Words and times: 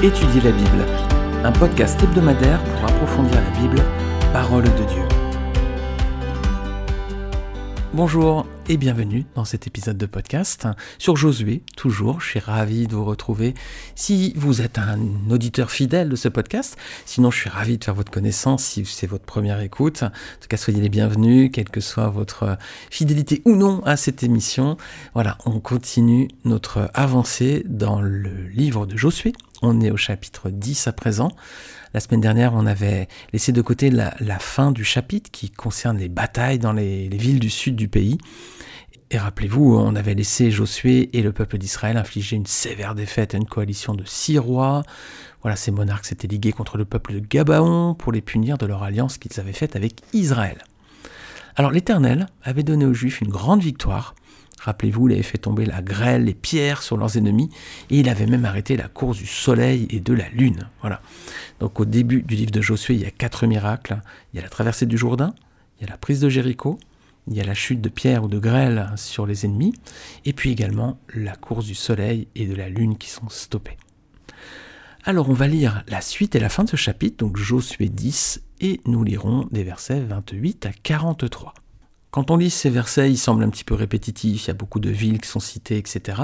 Étudier 0.00 0.40
la 0.42 0.52
Bible, 0.52 0.86
un 1.42 1.50
podcast 1.50 2.00
hebdomadaire 2.00 2.62
pour 2.62 2.84
approfondir 2.84 3.34
la 3.34 3.58
Bible, 3.58 3.82
parole 4.32 4.62
de 4.62 4.84
Dieu. 4.84 5.02
Bonjour 7.92 8.46
et 8.68 8.76
bienvenue 8.76 9.24
dans 9.34 9.44
cet 9.44 9.66
épisode 9.66 9.98
de 9.98 10.06
podcast 10.06 10.68
sur 10.98 11.16
Josué. 11.16 11.62
Toujours, 11.76 12.20
je 12.20 12.28
suis 12.28 12.38
ravi 12.38 12.86
de 12.86 12.94
vous 12.94 13.04
retrouver. 13.04 13.54
Si 13.96 14.34
vous 14.36 14.60
êtes 14.60 14.78
un 14.78 15.00
auditeur 15.30 15.72
fidèle 15.72 16.08
de 16.08 16.14
ce 16.14 16.28
podcast, 16.28 16.76
sinon 17.04 17.32
je 17.32 17.40
suis 17.40 17.50
ravi 17.50 17.76
de 17.76 17.82
faire 17.82 17.94
votre 17.94 18.12
connaissance 18.12 18.62
si 18.62 18.84
c'est 18.84 19.08
votre 19.08 19.24
première 19.24 19.60
écoute. 19.60 20.04
En 20.04 20.10
tout 20.10 20.48
cas, 20.48 20.56
soyez 20.56 20.80
les 20.80 20.90
bienvenus, 20.90 21.50
quelle 21.52 21.70
que 21.70 21.80
soit 21.80 22.08
votre 22.08 22.56
fidélité 22.88 23.42
ou 23.44 23.56
non 23.56 23.82
à 23.84 23.96
cette 23.96 24.22
émission. 24.22 24.76
Voilà, 25.14 25.38
on 25.44 25.58
continue 25.58 26.28
notre 26.44 26.88
avancée 26.94 27.64
dans 27.66 28.00
le 28.00 28.46
livre 28.46 28.86
de 28.86 28.96
Josué. 28.96 29.32
On 29.62 29.80
est 29.80 29.90
au 29.90 29.96
chapitre 29.96 30.50
10 30.50 30.86
à 30.86 30.92
présent. 30.92 31.32
La 31.94 32.00
semaine 32.00 32.20
dernière, 32.20 32.54
on 32.54 32.66
avait 32.66 33.08
laissé 33.32 33.50
de 33.50 33.60
côté 33.60 33.90
la, 33.90 34.12
fin 34.38 34.70
du 34.70 34.84
chapitre 34.84 35.30
qui 35.30 35.50
concerne 35.50 35.98
les 35.98 36.08
batailles 36.08 36.58
dans 36.58 36.72
les, 36.72 37.08
villes 37.08 37.40
du 37.40 37.50
sud 37.50 37.74
du 37.74 37.88
pays. 37.88 38.18
Et 39.10 39.18
rappelez-vous, 39.18 39.74
on 39.76 39.96
avait 39.96 40.14
laissé 40.14 40.50
Josué 40.50 41.08
et 41.16 41.22
le 41.22 41.32
peuple 41.32 41.58
d'Israël 41.58 41.96
infliger 41.96 42.36
une 42.36 42.46
sévère 42.46 42.94
défaite 42.94 43.34
à 43.34 43.38
une 43.38 43.46
coalition 43.46 43.94
de 43.94 44.04
six 44.04 44.38
rois. 44.38 44.82
Voilà, 45.42 45.56
ces 45.56 45.70
monarques 45.70 46.04
s'étaient 46.04 46.28
ligués 46.28 46.52
contre 46.52 46.76
le 46.76 46.84
peuple 46.84 47.14
de 47.14 47.20
Gabaon 47.20 47.94
pour 47.94 48.12
les 48.12 48.20
punir 48.20 48.58
de 48.58 48.66
leur 48.66 48.82
alliance 48.82 49.18
qu'ils 49.18 49.40
avaient 49.40 49.52
faite 49.52 49.76
avec 49.76 50.02
Israël. 50.12 50.58
Alors 51.56 51.72
l'Éternel 51.72 52.26
avait 52.44 52.62
donné 52.62 52.84
aux 52.84 52.94
Juifs 52.94 53.22
une 53.22 53.30
grande 53.30 53.62
victoire 53.62 54.14
Rappelez-vous, 54.60 55.08
il 55.08 55.14
avait 55.14 55.22
fait 55.22 55.38
tomber 55.38 55.64
la 55.64 55.82
grêle, 55.82 56.24
les 56.24 56.34
pierres 56.34 56.82
sur 56.82 56.96
leurs 56.96 57.16
ennemis, 57.16 57.50
et 57.90 58.00
il 58.00 58.08
avait 58.08 58.26
même 58.26 58.44
arrêté 58.44 58.76
la 58.76 58.88
course 58.88 59.18
du 59.18 59.26
soleil 59.26 59.86
et 59.90 60.00
de 60.00 60.12
la 60.12 60.28
lune. 60.30 60.68
Voilà. 60.80 61.00
Donc 61.60 61.80
au 61.80 61.84
début 61.84 62.22
du 62.22 62.34
livre 62.34 62.50
de 62.50 62.60
Josué, 62.60 62.94
il 62.94 63.00
y 63.00 63.06
a 63.06 63.10
quatre 63.10 63.46
miracles. 63.46 64.00
Il 64.32 64.36
y 64.36 64.40
a 64.40 64.42
la 64.42 64.48
traversée 64.48 64.86
du 64.86 64.98
Jourdain, 64.98 65.34
il 65.78 65.86
y 65.86 65.88
a 65.88 65.90
la 65.90 65.98
prise 65.98 66.20
de 66.20 66.28
Jéricho, 66.28 66.78
il 67.28 67.36
y 67.36 67.40
a 67.40 67.44
la 67.44 67.54
chute 67.54 67.80
de 67.80 67.88
pierre 67.88 68.24
ou 68.24 68.28
de 68.28 68.38
grêle 68.38 68.90
sur 68.96 69.26
les 69.26 69.44
ennemis, 69.44 69.74
et 70.24 70.32
puis 70.32 70.50
également 70.50 70.98
la 71.14 71.36
course 71.36 71.66
du 71.66 71.74
soleil 71.74 72.28
et 72.34 72.46
de 72.46 72.54
la 72.54 72.68
lune 72.68 72.96
qui 72.96 73.10
sont 73.10 73.28
stoppées. 73.28 73.76
Alors 75.04 75.30
on 75.30 75.34
va 75.34 75.46
lire 75.46 75.84
la 75.88 76.00
suite 76.00 76.34
et 76.34 76.40
la 76.40 76.48
fin 76.48 76.64
de 76.64 76.70
ce 76.70 76.76
chapitre, 76.76 77.18
donc 77.18 77.36
Josué 77.36 77.88
10, 77.88 78.42
et 78.60 78.80
nous 78.86 79.04
lirons 79.04 79.46
des 79.52 79.62
versets 79.62 80.00
28 80.00 80.66
à 80.66 80.70
43. 80.72 81.54
Quand 82.10 82.30
on 82.30 82.38
lit 82.38 82.48
ces 82.48 82.70
versets, 82.70 83.10
ils 83.10 83.18
semblent 83.18 83.44
un 83.44 83.50
petit 83.50 83.64
peu 83.64 83.74
répétitifs, 83.74 84.44
il 84.44 84.48
y 84.48 84.50
a 84.50 84.54
beaucoup 84.54 84.80
de 84.80 84.88
villes 84.88 85.20
qui 85.20 85.28
sont 85.28 85.40
citées, 85.40 85.76
etc. 85.76 86.22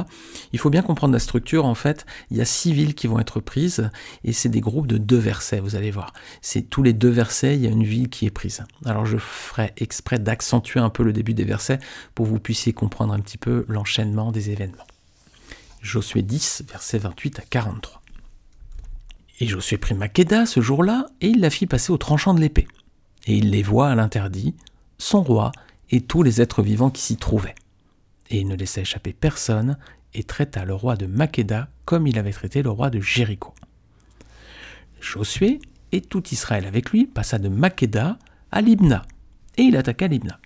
Il 0.53 0.59
faut 0.59 0.71
bien 0.71 0.81
comprendre 0.81 1.13
la 1.13 1.19
structure, 1.19 1.67
en 1.67 1.75
fait, 1.75 2.07
il 2.31 2.39
y 2.39 2.41
a 2.41 2.47
six 2.47 2.73
villes 2.73 2.95
qui 2.95 3.07
vont 3.07 3.19
être 3.21 3.39
prises, 3.41 3.91
et 4.25 4.33
c'est 4.33 4.49
des 4.49 4.63
groupes 4.63 4.87
de 4.87 4.97
deux 4.97 5.19
versets, 5.19 5.61
vous 5.61 5.77
allez 5.77 5.91
voir. 5.91 6.15
C'est 6.41 6.63
tous 6.63 6.83
les 6.83 6.95
deux 6.95 7.11
versets, 7.11 7.57
il 7.57 7.61
y 7.61 7.67
a 7.67 7.71
une 7.71 7.85
ville 7.85 8.09
qui 8.09 8.25
est 8.25 8.31
prise. 8.31 8.65
Alors 8.87 9.05
je 9.05 9.19
ferai 9.19 9.75
exprès 9.77 10.19
d'accentuer 10.19 10.81
un 10.81 10.89
peu 10.89 11.03
le 11.03 11.13
début 11.13 11.35
des 11.35 11.45
versets 11.45 11.79
pour 12.15 12.25
que 12.25 12.31
vous 12.31 12.41
puissiez 12.41 12.73
comprendre 12.73 13.13
un 13.13 13.21
petit 13.21 13.39
peu 13.39 13.67
l'enchaînement 13.69 14.33
des 14.33 14.51
événements. 14.51 14.87
Josué 15.83 16.23
10, 16.23 16.65
versets 16.67 16.99
28 16.99 17.41
à 17.41 17.43
43. 17.43 18.01
Et 19.41 19.47
Josué 19.47 19.77
prit 19.77 19.95
Maqueda 19.95 20.47
ce 20.47 20.63
jour-là, 20.63 21.07
et 21.21 21.29
il 21.29 21.41
la 21.41 21.51
fit 21.51 21.67
passer 21.67 21.93
au 21.93 21.99
tranchant 21.99 22.33
de 22.33 22.41
l'épée. 22.41 22.67
Et 23.27 23.37
il 23.37 23.51
les 23.51 23.63
voit 23.63 23.91
à 23.91 23.95
l'interdit, 23.95 24.55
son 24.97 25.23
roi 25.23 25.53
et 25.95 26.01
tous 26.01 26.25
les 26.25 26.43
êtres 26.43 26.61
vivants 26.61 26.91
qui 26.91 27.03
s'y 27.03 27.17
trouvaient. 27.17 27.55
Et 28.29 28.41
il 28.41 28.49
ne 28.49 28.57
laissa 28.57 28.81
échapper 28.81 29.13
personne 29.13 29.79
et 30.13 30.25
traita 30.25 30.65
le 30.65 30.75
roi 30.75 30.97
de 30.97 31.07
Maqueda 31.07 31.69
comme 31.85 32.09
il 32.09 32.19
avait 32.19 32.33
traité 32.33 32.63
le 32.65 32.71
roi 32.71 32.91
de 32.91 33.01
Jéricho. 33.01 33.55
Josué 35.01 35.61
et 35.93 36.01
tout 36.01 36.25
Israël 36.31 36.67
avec 36.67 36.91
lui 36.91 37.07
passa 37.07 37.39
de 37.39 37.49
Maqueda 37.49 38.19
à 38.51 38.61
Libna, 38.61 39.07
et 39.57 39.63
il 39.63 39.77
attaqua 39.77 40.09
Libna. 40.09 40.41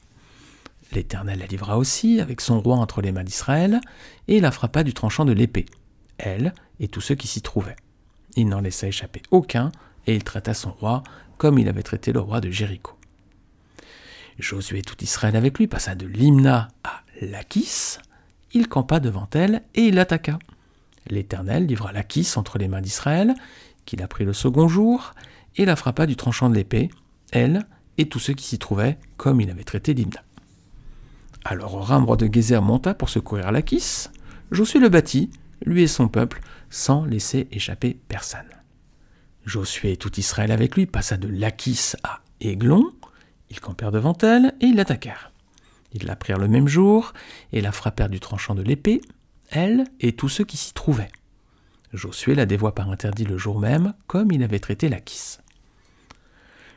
L'Éternel 0.92 1.38
la 1.38 1.46
livra 1.46 1.78
aussi 1.78 2.20
avec 2.20 2.42
son 2.42 2.60
roi 2.60 2.76
entre 2.76 3.00
les 3.00 3.12
mains 3.12 3.24
d'Israël, 3.24 3.80
et 4.26 4.40
la 4.40 4.50
frappa 4.50 4.84
du 4.84 4.92
tranchant 4.92 5.24
de 5.24 5.32
l'épée, 5.32 5.64
elle 6.18 6.52
et 6.78 6.88
tous 6.88 7.00
ceux 7.00 7.14
qui 7.14 7.26
s'y 7.26 7.40
trouvaient. 7.40 7.76
Il 8.36 8.48
n'en 8.48 8.60
laissa 8.60 8.86
échapper 8.86 9.22
aucun, 9.30 9.72
et 10.06 10.14
il 10.14 10.24
traita 10.24 10.52
son 10.52 10.72
roi 10.72 11.02
comme 11.38 11.58
il 11.58 11.68
avait 11.68 11.82
traité 11.82 12.12
le 12.12 12.20
roi 12.20 12.42
de 12.42 12.50
Jéricho. 12.50 12.97
Josué 14.38 14.82
tout 14.82 15.02
Israël 15.02 15.34
avec 15.34 15.58
lui 15.58 15.66
passa 15.66 15.94
de 15.94 16.06
Limna 16.06 16.68
à 16.84 17.02
Lachis. 17.20 17.98
Il 18.52 18.68
campa 18.68 19.00
devant 19.00 19.28
elle 19.32 19.62
et 19.74 19.82
il 19.82 19.98
attaqua. 19.98 20.38
L'Éternel 21.08 21.66
livra 21.66 21.92
Lachis 21.92 22.34
entre 22.36 22.58
les 22.58 22.68
mains 22.68 22.80
d'Israël, 22.80 23.34
qu'il 23.84 24.02
a 24.02 24.08
pris 24.08 24.24
le 24.24 24.32
second 24.32 24.68
jour, 24.68 25.14
et 25.56 25.64
la 25.64 25.74
frappa 25.74 26.06
du 26.06 26.14
tranchant 26.14 26.50
de 26.50 26.54
l'épée, 26.54 26.90
elle 27.32 27.66
et 27.96 28.08
tous 28.08 28.20
ceux 28.20 28.34
qui 28.34 28.44
s'y 28.44 28.58
trouvaient, 28.58 28.98
comme 29.16 29.40
il 29.40 29.50
avait 29.50 29.64
traité 29.64 29.92
Limna. 29.92 30.22
Alors 31.44 31.74
Oram, 31.74 32.04
roi 32.04 32.16
de 32.16 32.32
Gézer, 32.32 32.62
monta 32.62 32.94
pour 32.94 33.08
secourir 33.08 33.50
Lachis. 33.50 34.08
Josué 34.52 34.78
le 34.78 34.88
battit, 34.88 35.30
lui 35.64 35.82
et 35.82 35.88
son 35.88 36.08
peuple, 36.08 36.40
sans 36.70 37.04
laisser 37.04 37.48
échapper 37.50 37.98
personne. 38.06 38.40
Josué 39.44 39.92
et 39.92 39.96
tout 39.96 40.20
Israël 40.20 40.52
avec 40.52 40.76
lui 40.76 40.86
passa 40.86 41.16
de 41.16 41.26
Lachis 41.26 41.94
à 42.04 42.20
Aiglon, 42.40 42.92
ils 43.50 43.60
campèrent 43.60 43.92
devant 43.92 44.16
elle 44.18 44.54
et 44.60 44.66
ils 44.66 44.76
l'attaquèrent. 44.76 45.32
Ils 45.92 46.04
la 46.04 46.16
prirent 46.16 46.38
le 46.38 46.48
même 46.48 46.68
jour 46.68 47.12
et 47.52 47.60
la 47.60 47.72
frappèrent 47.72 48.10
du 48.10 48.20
tranchant 48.20 48.54
de 48.54 48.62
l'épée, 48.62 49.00
elle 49.50 49.84
et 50.00 50.12
tous 50.12 50.28
ceux 50.28 50.44
qui 50.44 50.56
s'y 50.56 50.74
trouvaient. 50.74 51.10
Josué 51.92 52.34
la 52.34 52.44
dévoie 52.44 52.74
par 52.74 52.90
interdit 52.90 53.24
le 53.24 53.38
jour 53.38 53.58
même, 53.58 53.94
comme 54.06 54.30
il 54.30 54.42
avait 54.42 54.58
traité 54.58 54.88
Lachis. 54.88 55.38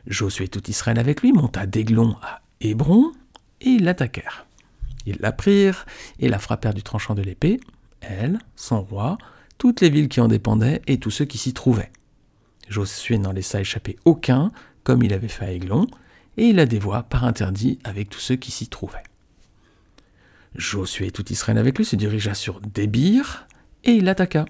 Josué 0.06 0.46
et 0.46 0.48
tout 0.48 0.70
Israël 0.70 0.98
avec 0.98 1.20
lui 1.20 1.32
monta 1.32 1.66
d'Aiglon 1.66 2.16
à 2.22 2.40
Hébron, 2.60 3.12
et 3.60 3.68
ils 3.68 3.84
l'attaquèrent. 3.84 4.46
Ils 5.04 5.18
la 5.20 5.32
prirent 5.32 5.84
et 6.18 6.28
la 6.28 6.38
frappèrent 6.38 6.74
du 6.74 6.82
tranchant 6.82 7.14
de 7.14 7.22
l'épée, 7.22 7.60
elle, 8.00 8.38
son 8.56 8.80
roi, 8.82 9.18
toutes 9.58 9.80
les 9.80 9.90
villes 9.90 10.08
qui 10.08 10.20
en 10.20 10.28
dépendaient 10.28 10.82
et 10.86 10.98
tous 10.98 11.10
ceux 11.10 11.24
qui 11.24 11.38
s'y 11.38 11.52
trouvaient. 11.52 11.92
Josué 12.68 13.18
n'en 13.18 13.32
laissa 13.32 13.60
échapper 13.60 13.96
aucun, 14.04 14.50
comme 14.82 15.02
il 15.02 15.12
avait 15.12 15.28
fait 15.28 15.44
à 15.44 15.52
Aiglon, 15.52 15.86
et 16.36 16.46
il 16.46 16.56
la 16.56 16.66
dévoie 16.66 17.02
par 17.04 17.24
interdit 17.24 17.78
avec 17.84 18.08
tous 18.10 18.20
ceux 18.20 18.36
qui 18.36 18.50
s'y 18.50 18.68
trouvaient. 18.68 19.02
Josué 20.54 21.06
et 21.06 21.10
tout 21.10 21.30
Israël 21.32 21.58
avec 21.58 21.78
lui 21.78 21.84
se 21.84 21.96
dirigea 21.96 22.34
sur 22.34 22.60
Débir, 22.60 23.46
et 23.84 23.92
il 23.92 24.04
l'attaqua. 24.04 24.44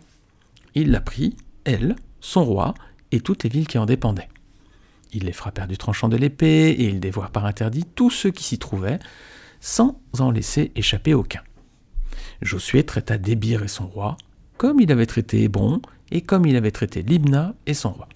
Il 0.75 0.91
la 0.91 1.01
prit, 1.01 1.37
elle, 1.65 1.97
son 2.21 2.45
roi, 2.45 2.75
et 3.11 3.21
toutes 3.21 3.45
les 3.45 3.51
villes 3.51 3.67
qui 3.67 3.79
en 3.79 3.87
dépendaient. 3.87 4.29
Ils 5.13 5.25
les 5.25 5.33
frappèrent 5.33 5.69
du 5.69 5.77
tranchant 5.77 6.09
de 6.09 6.17
l'épée, 6.17 6.71
et 6.71 6.89
ils 6.89 7.01
dévoirent 7.01 7.31
par 7.31 7.47
interdit 7.47 7.85
tous 7.95 8.11
ceux 8.11 8.31
qui 8.31 8.45
s'y 8.45 8.59
trouvaient, 8.59 8.99
sans 9.61 10.01
en 10.19 10.31
laisser 10.31 10.73
échapper 10.75 11.15
aucun. 11.15 11.43
Josué 12.41 12.85
traita 12.85 13.19
Débir 13.19 13.63
et 13.63 13.69
son 13.69 13.87
roi, 13.87 14.17
comme 14.57 14.81
il 14.81 14.91
avait 14.91 15.07
traité 15.07 15.43
Hébron, 15.43 15.81
et 16.11 16.21
comme 16.21 16.47
il 16.47 16.57
avait 16.57 16.71
traité 16.71 17.03
Libna 17.03 17.55
et 17.67 17.75
son 17.75 17.91
roi. 17.91 18.09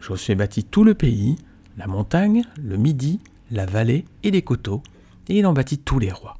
Josué 0.00 0.34
bâtit 0.34 0.64
tout 0.64 0.84
le 0.84 0.94
pays, 0.94 1.36
la 1.76 1.86
montagne, 1.86 2.42
le 2.62 2.76
midi, 2.76 3.20
la 3.50 3.66
vallée 3.66 4.04
et 4.22 4.30
les 4.30 4.42
coteaux, 4.42 4.82
et 5.28 5.38
il 5.38 5.46
en 5.46 5.52
bâtit 5.52 5.78
tous 5.78 5.98
les 5.98 6.12
rois. 6.12 6.38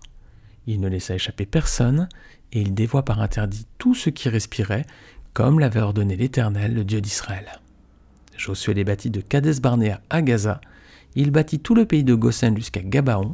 Il 0.66 0.80
ne 0.80 0.88
laissa 0.88 1.14
échapper 1.14 1.46
personne, 1.46 2.08
et 2.52 2.60
il 2.60 2.74
dévoie 2.74 3.04
par 3.04 3.20
interdit 3.20 3.66
tout 3.78 3.94
ce 3.94 4.10
qui 4.10 4.28
respirait, 4.28 4.86
comme 5.32 5.60
l'avait 5.60 5.80
ordonné 5.80 6.16
l'Éternel, 6.16 6.74
le 6.74 6.84
Dieu 6.84 7.00
d'Israël. 7.00 7.60
Josué 8.36 8.74
les 8.74 8.84
bâtit 8.84 9.10
de 9.10 9.20
Cades 9.20 9.60
Barnéa 9.60 10.00
à 10.10 10.22
Gaza, 10.22 10.60
il 11.14 11.30
bâtit 11.30 11.60
tout 11.60 11.74
le 11.74 11.86
pays 11.86 12.04
de 12.04 12.14
Goshen 12.14 12.56
jusqu'à 12.56 12.82
Gabaon. 12.82 13.32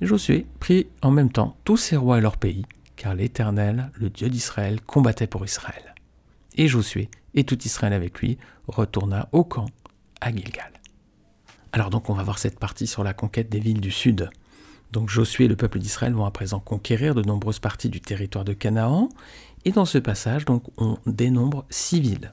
Josué 0.00 0.46
prit 0.58 0.88
en 1.00 1.12
même 1.12 1.30
temps 1.30 1.56
tous 1.64 1.76
ses 1.76 1.96
rois 1.96 2.18
et 2.18 2.20
leurs 2.20 2.36
pays, 2.36 2.66
car 2.96 3.14
l'Éternel, 3.14 3.90
le 3.94 4.10
Dieu 4.10 4.28
d'Israël, 4.28 4.80
combattait 4.80 5.28
pour 5.28 5.44
Israël. 5.44 5.94
Et 6.56 6.68
Josué, 6.68 7.08
et 7.34 7.44
tout 7.44 7.62
Israël 7.64 7.92
avec 7.92 8.18
lui, 8.20 8.38
retourna 8.66 9.28
au 9.32 9.44
camp 9.44 9.66
à 10.20 10.30
Gilgal. 10.30 10.72
Alors 11.72 11.88
donc 11.88 12.10
on 12.10 12.14
va 12.14 12.22
voir 12.22 12.38
cette 12.38 12.58
partie 12.58 12.86
sur 12.86 13.02
la 13.02 13.14
conquête 13.14 13.48
des 13.48 13.60
villes 13.60 13.80
du 13.80 13.90
sud. 13.90 14.30
Donc 14.92 15.08
Josué 15.08 15.46
et 15.46 15.48
le 15.48 15.56
peuple 15.56 15.78
d'Israël 15.78 16.12
vont 16.12 16.26
à 16.26 16.30
présent 16.30 16.60
conquérir 16.60 17.14
de 17.14 17.22
nombreuses 17.22 17.60
parties 17.60 17.88
du 17.88 18.00
territoire 18.00 18.44
de 18.44 18.52
Canaan. 18.52 19.08
Et 19.64 19.72
dans 19.72 19.86
ce 19.86 19.98
passage, 19.98 20.44
donc, 20.44 20.64
on 20.76 20.98
dénombre 21.06 21.64
six 21.70 22.00
villes. 22.00 22.32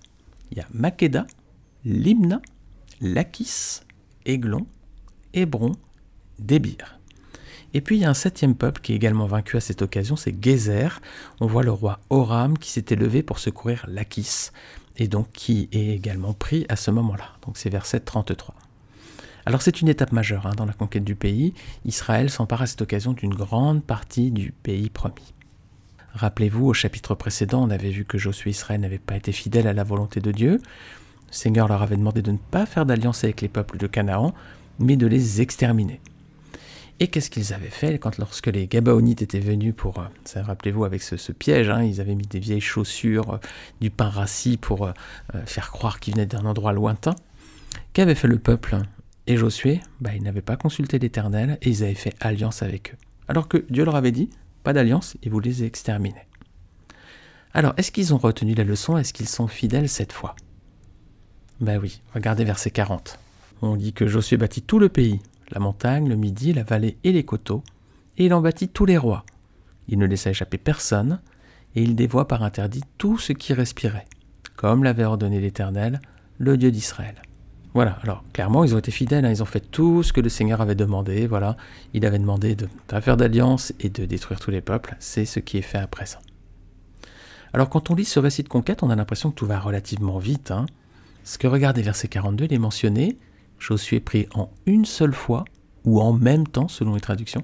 Il 0.51 0.57
y 0.57 0.61
a 0.61 0.67
Maqueda, 0.73 1.25
Limna, 1.85 2.41
Lachis, 2.99 3.81
Aiglon, 4.25 4.65
Hébron, 5.33 5.71
Débir. 6.39 6.99
Et 7.73 7.81
puis 7.81 7.97
il 7.97 8.01
y 8.01 8.05
a 8.05 8.09
un 8.09 8.15
septième 8.15 8.55
peuple 8.55 8.81
qui 8.81 8.93
est 8.93 8.95
également 8.95 9.27
vaincu 9.27 9.55
à 9.55 9.61
cette 9.61 9.83
occasion, 9.83 10.15
c'est 10.15 10.35
Gézer. 10.43 10.99
On 11.39 11.45
voit 11.45 11.63
le 11.63 11.71
roi 11.71 11.99
Oram 12.09 12.57
qui 12.57 12.71
s'était 12.71 12.95
levé 12.95 13.21
pour 13.21 13.39
secourir 13.39 13.85
Lachis, 13.87 14.49
et 14.97 15.07
donc 15.07 15.31
qui 15.31 15.69
est 15.71 15.89
également 15.89 16.33
pris 16.33 16.65
à 16.67 16.75
ce 16.75 16.91
moment-là. 16.91 17.35
Donc 17.45 17.57
c'est 17.57 17.69
verset 17.69 17.99
33. 17.99 18.55
Alors 19.49 19.63
c'est 19.63 19.81
une 19.81 19.87
étape 19.87 20.11
majeure 20.11 20.45
hein, 20.45 20.53
dans 20.55 20.67
la 20.67 20.73
conquête 20.73 21.03
du 21.03 21.15
pays. 21.15 21.55
Israël 21.83 22.29
s'empare 22.29 22.61
à 22.61 22.67
cette 22.67 22.83
occasion 22.83 23.13
d'une 23.13 23.33
grande 23.33 23.83
partie 23.83 24.29
du 24.29 24.51
pays 24.51 24.91
promis. 24.91 25.33
Rappelez-vous, 26.13 26.67
au 26.67 26.73
chapitre 26.75 27.15
précédent, 27.15 27.63
on 27.63 27.71
avait 27.71 27.89
vu 27.89 28.05
que 28.05 28.19
Josué 28.19 28.51
Israël 28.51 28.79
n'avaient 28.79 28.99
pas 28.99 29.15
été 29.15 29.31
fidèles 29.31 29.65
à 29.65 29.73
la 29.73 29.83
volonté 29.83 30.19
de 30.19 30.31
Dieu. 30.31 30.51
Le 30.51 31.33
Seigneur 31.33 31.67
leur 31.67 31.81
avait 31.81 31.97
demandé 31.97 32.21
de 32.21 32.31
ne 32.31 32.37
pas 32.37 32.67
faire 32.67 32.85
d'alliance 32.85 33.23
avec 33.23 33.41
les 33.41 33.47
peuples 33.47 33.79
de 33.79 33.87
Canaan, 33.87 34.35
mais 34.77 34.97
de 34.97 35.07
les 35.07 35.41
exterminer. 35.41 35.99
Et 36.99 37.07
qu'est-ce 37.07 37.31
qu'ils 37.31 37.51
avaient 37.51 37.69
fait 37.69 37.97
quand 37.97 38.19
lorsque 38.19 38.47
les 38.47 38.67
Gabaonites 38.67 39.23
étaient 39.23 39.39
venus 39.39 39.73
pour, 39.75 39.97
euh, 39.97 40.43
rappelez-vous 40.43 40.85
avec 40.85 41.01
ce, 41.01 41.31
piège, 41.31 41.71
hein, 41.71 41.81
ils 41.81 41.99
avaient 41.99 42.13
mis 42.13 42.27
des 42.27 42.39
vieilles 42.39 42.61
chaussures, 42.61 43.33
euh, 43.33 43.37
du 43.81 43.89
pain 43.89 44.09
rassis 44.09 44.57
pour 44.57 44.85
euh, 44.85 44.91
faire 45.47 45.71
croire 45.71 45.99
qu'ils 45.99 46.13
venaient 46.13 46.27
d'un 46.27 46.45
endroit 46.45 46.71
lointain. 46.71 47.15
Qu'avait 47.93 48.13
fait 48.13 48.27
le 48.27 48.37
peuple? 48.37 48.77
Et 49.29 49.37
Josué 49.37 49.79
bah, 50.01 50.13
Ils 50.15 50.23
n'avaient 50.23 50.41
pas 50.41 50.57
consulté 50.57 50.99
l'Éternel 50.99 51.57
et 51.61 51.69
ils 51.69 51.83
avaient 51.83 51.93
fait 51.93 52.15
alliance 52.19 52.61
avec 52.63 52.93
eux. 52.93 52.97
Alors 53.29 53.47
que 53.47 53.63
Dieu 53.69 53.85
leur 53.85 53.95
avait 53.95 54.11
dit, 54.11 54.29
pas 54.63 54.73
d'alliance, 54.73 55.15
et 55.23 55.29
vous 55.29 55.39
les 55.39 55.63
exterminez. 55.63 56.25
Alors, 57.53 57.73
est-ce 57.77 57.91
qu'ils 57.91 58.13
ont 58.13 58.17
retenu 58.17 58.55
la 58.55 58.63
leçon? 58.63 58.97
Est-ce 58.97 59.13
qu'ils 59.13 59.29
sont 59.29 59.47
fidèles 59.47 59.87
cette 59.87 60.13
fois? 60.13 60.35
Ben 61.61 61.79
oui, 61.79 62.01
regardez 62.13 62.43
verset 62.43 62.71
40. 62.71 63.19
On 63.61 63.75
dit 63.75 63.93
que 63.93 64.07
Josué 64.07 64.37
bâtit 64.37 64.63
tout 64.63 64.79
le 64.79 64.89
pays, 64.89 65.19
la 65.51 65.59
montagne, 65.59 66.09
le 66.09 66.15
midi, 66.15 66.51
la 66.53 66.63
vallée 66.63 66.97
et 67.03 67.11
les 67.11 67.23
coteaux, 67.23 67.63
et 68.17 68.25
il 68.25 68.33
en 68.33 68.41
bâtit 68.41 68.67
tous 68.67 68.85
les 68.85 68.97
rois. 68.97 69.25
Il 69.87 69.99
ne 69.99 70.05
laissa 70.05 70.31
échapper 70.31 70.57
personne, 70.57 71.21
et 71.75 71.83
il 71.83 71.95
dévoie 71.95 72.27
par 72.27 72.43
interdit 72.43 72.83
tout 72.97 73.19
ce 73.19 73.33
qui 73.33 73.53
respirait, 73.53 74.07
comme 74.55 74.83
l'avait 74.83 75.03
ordonné 75.03 75.39
l'Éternel, 75.39 76.01
le 76.39 76.57
Dieu 76.57 76.71
d'Israël. 76.71 77.21
Voilà, 77.73 77.99
alors 78.01 78.23
clairement 78.33 78.63
ils 78.63 78.73
ont 78.73 78.79
été 78.79 78.91
fidèles, 78.91 79.25
hein. 79.25 79.29
ils 79.29 79.43
ont 79.43 79.47
fait 79.47 79.59
tout 79.59 80.01
ce 80.01 80.11
que 80.11 80.21
le 80.21 80.29
Seigneur 80.29 80.59
avait 80.59 80.75
demandé, 80.75 81.27
voilà, 81.27 81.55
il 81.93 82.05
avait 82.05 82.17
demandé 82.17 82.55
de 82.55 82.65
ne 82.65 82.69
pas 82.87 82.99
faire 82.99 83.15
d'alliance 83.15 83.73
et 83.79 83.89
de 83.89 84.05
détruire 84.05 84.39
tous 84.39 84.49
les 84.49 84.61
peuples, 84.61 84.95
c'est 84.99 85.25
ce 85.25 85.39
qui 85.39 85.57
est 85.57 85.63
fait 85.63 85.77
à 85.77 85.87
présent. 85.87 86.19
Alors 87.53 87.69
quand 87.69 87.91
on 87.91 87.95
lit 87.95 88.05
ce 88.05 88.19
récit 88.19 88.41
de 88.41 88.49
conquête, 88.49 88.81
on 88.81 88.89
a 88.89 88.95
l'impression 88.95 89.29
que 89.29 89.35
tout 89.35 89.45
va 89.45 89.59
relativement 89.59 90.17
vite, 90.17 90.49
hein. 90.49 90.65
ce 91.23 91.37
que 91.37 91.45
regardez 91.45 91.83
verset 91.83 92.07
42, 92.07 92.45
il 92.45 92.53
est 92.53 92.57
mentionné, 92.59 93.17
Josué 93.59 93.99
prit 93.99 94.27
en 94.33 94.49
une 94.65 94.85
seule 94.85 95.13
fois, 95.13 95.45
ou 95.85 96.01
en 96.01 96.13
même 96.13 96.47
temps 96.47 96.67
selon 96.67 96.95
les 96.95 97.01
traductions, 97.01 97.43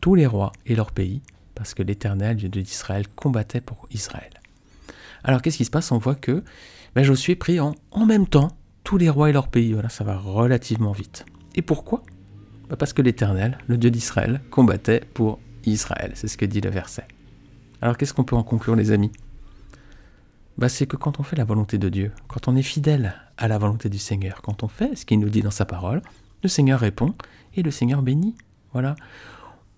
tous 0.00 0.14
les 0.14 0.26
rois 0.26 0.52
et 0.64 0.74
leurs 0.74 0.92
pays, 0.92 1.20
parce 1.54 1.74
que 1.74 1.82
l'Éternel, 1.82 2.36
Dieu 2.36 2.48
d'Israël, 2.48 3.06
combattait 3.08 3.60
pour 3.60 3.86
Israël. 3.90 4.30
Alors 5.22 5.42
qu'est-ce 5.42 5.58
qui 5.58 5.66
se 5.66 5.70
passe? 5.70 5.92
On 5.92 5.98
voit 5.98 6.14
que 6.14 6.42
ben, 6.94 7.02
Josué 7.04 7.36
prit 7.36 7.60
en 7.60 7.74
même 8.06 8.26
temps 8.26 8.56
les 8.98 9.10
rois 9.10 9.30
et 9.30 9.32
leurs 9.32 9.48
pays. 9.48 9.72
Voilà, 9.72 9.88
ça 9.88 10.04
va 10.04 10.16
relativement 10.16 10.92
vite. 10.92 11.24
Et 11.54 11.62
pourquoi? 11.62 12.02
Ben, 12.68 12.76
Parce 12.76 12.92
que 12.92 13.02
l'Éternel, 13.02 13.58
le 13.66 13.76
Dieu 13.76 13.90
d'Israël, 13.90 14.40
combattait 14.50 15.02
pour 15.14 15.38
Israël. 15.64 16.12
C'est 16.14 16.28
ce 16.28 16.36
que 16.36 16.44
dit 16.44 16.60
le 16.60 16.70
verset. 16.70 17.06
Alors 17.82 17.96
qu'est-ce 17.96 18.14
qu'on 18.14 18.24
peut 18.24 18.36
en 18.36 18.42
conclure 18.42 18.76
les 18.76 18.92
amis? 18.92 19.12
Bah, 20.58 20.68
c'est 20.68 20.86
que 20.86 20.96
quand 20.96 21.20
on 21.20 21.22
fait 21.22 21.36
la 21.36 21.44
volonté 21.44 21.78
de 21.78 21.88
Dieu, 21.88 22.12
quand 22.28 22.48
on 22.48 22.56
est 22.56 22.62
fidèle 22.62 23.14
à 23.38 23.48
la 23.48 23.58
volonté 23.58 23.88
du 23.88 23.98
Seigneur, 23.98 24.42
quand 24.42 24.62
on 24.62 24.68
fait 24.68 24.94
ce 24.96 25.06
qu'il 25.06 25.18
nous 25.18 25.30
dit 25.30 25.42
dans 25.42 25.50
sa 25.50 25.64
parole, 25.64 26.02
le 26.42 26.48
Seigneur 26.48 26.80
répond 26.80 27.14
et 27.54 27.62
le 27.62 27.70
Seigneur 27.70 28.02
bénit. 28.02 28.34
Voilà. 28.72 28.94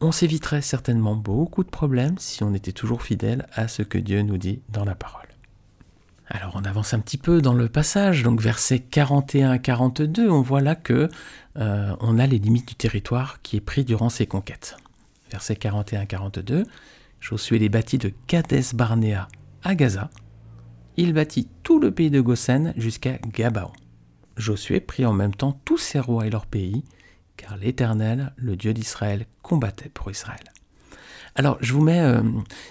On 0.01 0.11
s'éviterait 0.11 0.63
certainement 0.63 1.15
beaucoup 1.15 1.63
de 1.63 1.71
problèmes 1.71 2.19
si 2.19 2.43
on 2.43 2.55
était 2.55 2.73
toujours 2.73 3.03
fidèle 3.03 3.47
à 3.53 3.69
ce 3.69 3.83
que 3.83 3.99
Dieu 3.99 4.23
nous 4.23 4.39
dit 4.39 4.61
dans 4.69 4.85
la 4.85 4.97
parole. 4.97 5.32
Alors 6.29 6.53
on 6.55 6.65
avance 6.65 6.95
un 6.95 7.01
petit 7.01 7.19
peu 7.19 7.43
dans 7.43 7.53
le 7.53 7.69
passage, 7.69 8.23
donc 8.23 8.41
versets 8.41 8.79
41 8.79 9.51
à 9.51 9.59
42, 9.59 10.31
on 10.31 10.41
voit 10.41 10.61
là 10.61 10.75
que 10.75 11.09
euh, 11.59 11.97
on 12.01 12.19
a 12.19 12.27
les 12.27 12.39
limites 12.39 12.69
du 12.69 12.75
territoire 12.75 13.43
qui 13.43 13.57
est 13.57 13.61
pris 13.61 13.85
durant 13.85 14.09
ces 14.09 14.27
conquêtes. 14.27 14.77
Versets 15.31 15.57
41 15.57 16.01
à 16.01 16.07
42, 16.07 16.65
Josué 17.21 17.59
les 17.59 17.69
bâtit 17.69 17.99
de 17.99 18.13
Kades 18.27 18.75
Barnéa 18.75 19.29
à 19.63 19.75
Gaza, 19.75 20.11
il 20.97 21.13
bâtit 21.15 21.49
tout 21.63 21.79
le 21.79 21.91
pays 21.91 22.11
de 22.11 22.21
Goshen 22.21 22.75
jusqu'à 22.77 23.19
Gabaon. 23.19 23.73
Josué 24.37 24.81
prit 24.81 25.07
en 25.07 25.13
même 25.13 25.35
temps 25.35 25.59
tous 25.65 25.79
ses 25.79 26.01
rois 26.01 26.27
et 26.27 26.31
leurs 26.31 26.47
pays, 26.47 26.85
car 27.37 27.57
l'Éternel, 27.57 28.33
le 28.37 28.57
Dieu 28.57 28.75
d'Israël, 28.75 29.27
combattait 29.43 29.89
pour 29.89 30.11
Israël. 30.11 30.45
Alors, 31.35 31.57
je 31.61 31.73
vous 31.73 31.81
mets 31.81 32.01
euh, 32.01 32.23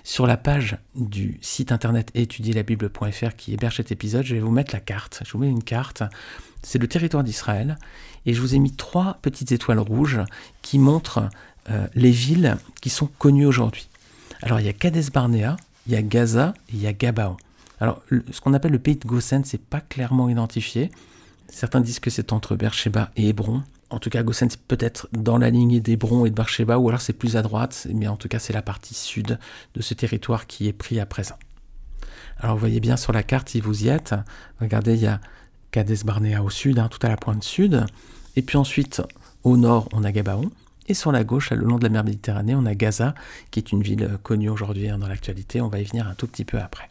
sur 0.03 0.27
la 0.27 0.37
page 0.37 0.77
du 0.95 1.39
site 1.41 1.71
internet 1.71 2.11
étudielabible.fr 2.13 3.35
qui 3.35 3.53
héberge 3.53 3.77
cet 3.77 3.91
épisode, 3.91 4.23
je 4.23 4.35
vais 4.35 4.41
vous 4.41 4.51
mettre 4.51 4.73
la 4.73 4.79
carte. 4.79 5.23
Je 5.25 5.31
vous 5.31 5.39
mets 5.39 5.49
une 5.49 5.63
carte, 5.63 6.03
c'est 6.61 6.77
le 6.77 6.87
territoire 6.87 7.23
d'Israël, 7.23 7.77
et 8.25 8.33
je 8.33 8.41
vous 8.41 8.53
ai 8.53 8.59
mis 8.59 8.71
trois 8.71 9.17
petites 9.23 9.51
étoiles 9.51 9.79
rouges 9.79 10.21
qui 10.61 10.77
montrent 10.77 11.27
euh, 11.71 11.87
les 11.95 12.11
villes 12.11 12.57
qui 12.81 12.91
sont 12.91 13.07
connues 13.07 13.47
aujourd'hui. 13.47 13.89
Alors, 14.43 14.59
il 14.59 14.65
y 14.65 14.69
a 14.69 14.73
Kades 14.73 15.11
Barnea, 15.11 15.57
il 15.87 15.93
y 15.93 15.95
a 15.95 16.03
Gaza 16.03 16.53
et 16.69 16.75
il 16.75 16.81
y 16.81 16.87
a 16.87 16.93
Gabaon. 16.93 17.37
Alors, 17.79 18.03
ce 18.09 18.41
qu'on 18.41 18.53
appelle 18.53 18.71
le 18.71 18.79
pays 18.79 18.95
de 18.95 19.07
Gosen, 19.07 19.43
c'est 19.43 19.61
pas 19.61 19.81
clairement 19.81 20.29
identifié. 20.29 20.91
Certains 21.47 21.81
disent 21.81 21.99
que 21.99 22.11
c'est 22.11 22.31
entre 22.31 22.55
Beersheba 22.55 23.09
et 23.15 23.29
Hébron. 23.29 23.63
En 23.91 23.99
tout 23.99 24.09
cas, 24.09 24.23
Gosen, 24.23 24.49
c'est 24.49 24.61
peut-être 24.61 25.09
dans 25.11 25.37
la 25.37 25.49
lignée 25.49 25.81
d'Hébron 25.81 26.25
et 26.25 26.29
de 26.29 26.35
Beersheba, 26.35 26.77
ou 26.77 26.87
alors 26.87 27.01
c'est 27.01 27.13
plus 27.13 27.35
à 27.35 27.41
droite, 27.41 27.87
mais 27.93 28.07
en 28.07 28.15
tout 28.15 28.29
cas, 28.29 28.39
c'est 28.39 28.53
la 28.53 28.61
partie 28.61 28.93
sud 28.93 29.37
de 29.75 29.81
ce 29.81 29.93
territoire 29.93 30.47
qui 30.47 30.67
est 30.69 30.73
pris 30.73 30.99
à 30.99 31.05
présent. 31.05 31.35
Alors, 32.39 32.55
vous 32.55 32.61
voyez 32.61 32.79
bien 32.79 32.95
sur 32.95 33.11
la 33.11 33.21
carte, 33.21 33.49
si 33.49 33.59
vous 33.59 33.83
y 33.83 33.89
êtes, 33.89 34.15
regardez, 34.61 34.95
il 34.95 35.01
y 35.01 35.07
a 35.07 35.19
Kades 35.71 36.05
Barnea 36.05 36.41
au 36.41 36.49
sud, 36.49 36.79
hein, 36.79 36.87
tout 36.89 37.05
à 37.05 37.09
la 37.09 37.17
pointe 37.17 37.43
sud, 37.43 37.85
et 38.37 38.41
puis 38.41 38.57
ensuite, 38.57 39.01
au 39.43 39.57
nord, 39.57 39.89
on 39.91 40.05
a 40.05 40.11
Gabaon, 40.13 40.49
et 40.87 40.93
sur 40.93 41.11
la 41.11 41.25
gauche, 41.25 41.51
le 41.51 41.65
long 41.65 41.77
de 41.77 41.83
la 41.83 41.89
mer 41.89 42.05
Méditerranée, 42.05 42.55
on 42.55 42.65
a 42.65 42.75
Gaza, 42.75 43.13
qui 43.51 43.59
est 43.59 43.71
une 43.73 43.83
ville 43.83 44.17
connue 44.23 44.49
aujourd'hui 44.49 44.89
hein, 44.89 44.97
dans 44.97 45.07
l'actualité. 45.07 45.61
On 45.61 45.67
va 45.67 45.79
y 45.79 45.83
venir 45.83 46.07
un 46.07 46.15
tout 46.15 46.27
petit 46.27 46.45
peu 46.45 46.59
après. 46.59 46.89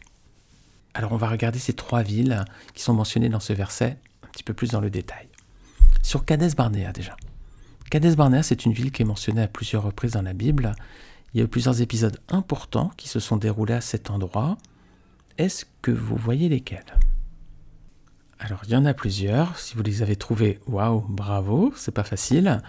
Alors 0.93 1.13
on 1.13 1.17
va 1.17 1.29
regarder 1.29 1.59
ces 1.59 1.73
trois 1.73 2.03
villes 2.03 2.45
qui 2.73 2.83
sont 2.83 2.93
mentionnées 2.93 3.29
dans 3.29 3.39
ce 3.39 3.53
verset 3.53 3.97
un 4.23 4.27
petit 4.27 4.43
peu 4.43 4.53
plus 4.53 4.71
dans 4.71 4.81
le 4.81 4.89
détail. 4.89 5.30
Sur 6.01 6.25
Kades 6.25 6.55
Barnea 6.55 6.91
déjà. 6.91 7.15
Kades 7.89 8.15
Barnea, 8.15 8.43
c'est 8.43 8.65
une 8.65 8.73
ville 8.73 8.91
qui 8.91 9.01
est 9.01 9.05
mentionnée 9.05 9.43
à 9.43 9.47
plusieurs 9.47 9.83
reprises 9.83 10.11
dans 10.11 10.21
la 10.21 10.33
Bible. 10.33 10.73
Il 11.33 11.39
y 11.39 11.41
a 11.41 11.45
eu 11.45 11.47
plusieurs 11.47 11.81
épisodes 11.81 12.17
importants 12.29 12.91
qui 12.97 13.07
se 13.07 13.19
sont 13.19 13.37
déroulés 13.37 13.73
à 13.73 13.81
cet 13.81 14.09
endroit. 14.09 14.57
Est-ce 15.37 15.65
que 15.81 15.91
vous 15.91 16.15
voyez 16.15 16.49
lesquels? 16.49 16.97
Alors 18.39 18.61
il 18.65 18.71
y 18.71 18.75
en 18.75 18.85
a 18.85 18.93
plusieurs. 18.93 19.57
Si 19.57 19.75
vous 19.75 19.83
les 19.83 20.01
avez 20.01 20.15
trouvés, 20.15 20.59
waouh, 20.67 21.05
bravo, 21.07 21.73
c'est 21.75 21.93
pas 21.93 22.03
facile. 22.03 22.61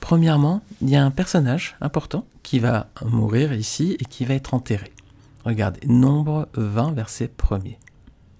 Premièrement, 0.00 0.60
il 0.82 0.90
y 0.90 0.96
a 0.96 1.04
un 1.04 1.10
personnage 1.10 1.76
important 1.80 2.26
qui 2.42 2.58
va 2.58 2.88
mourir 3.04 3.52
ici 3.54 3.96
et 4.00 4.04
qui 4.04 4.24
va 4.24 4.34
être 4.34 4.52
enterré. 4.52 4.92
Regardez, 5.44 5.86
Nombre 5.86 6.48
20, 6.54 6.92
verset 6.92 7.30
1er. 7.38 7.78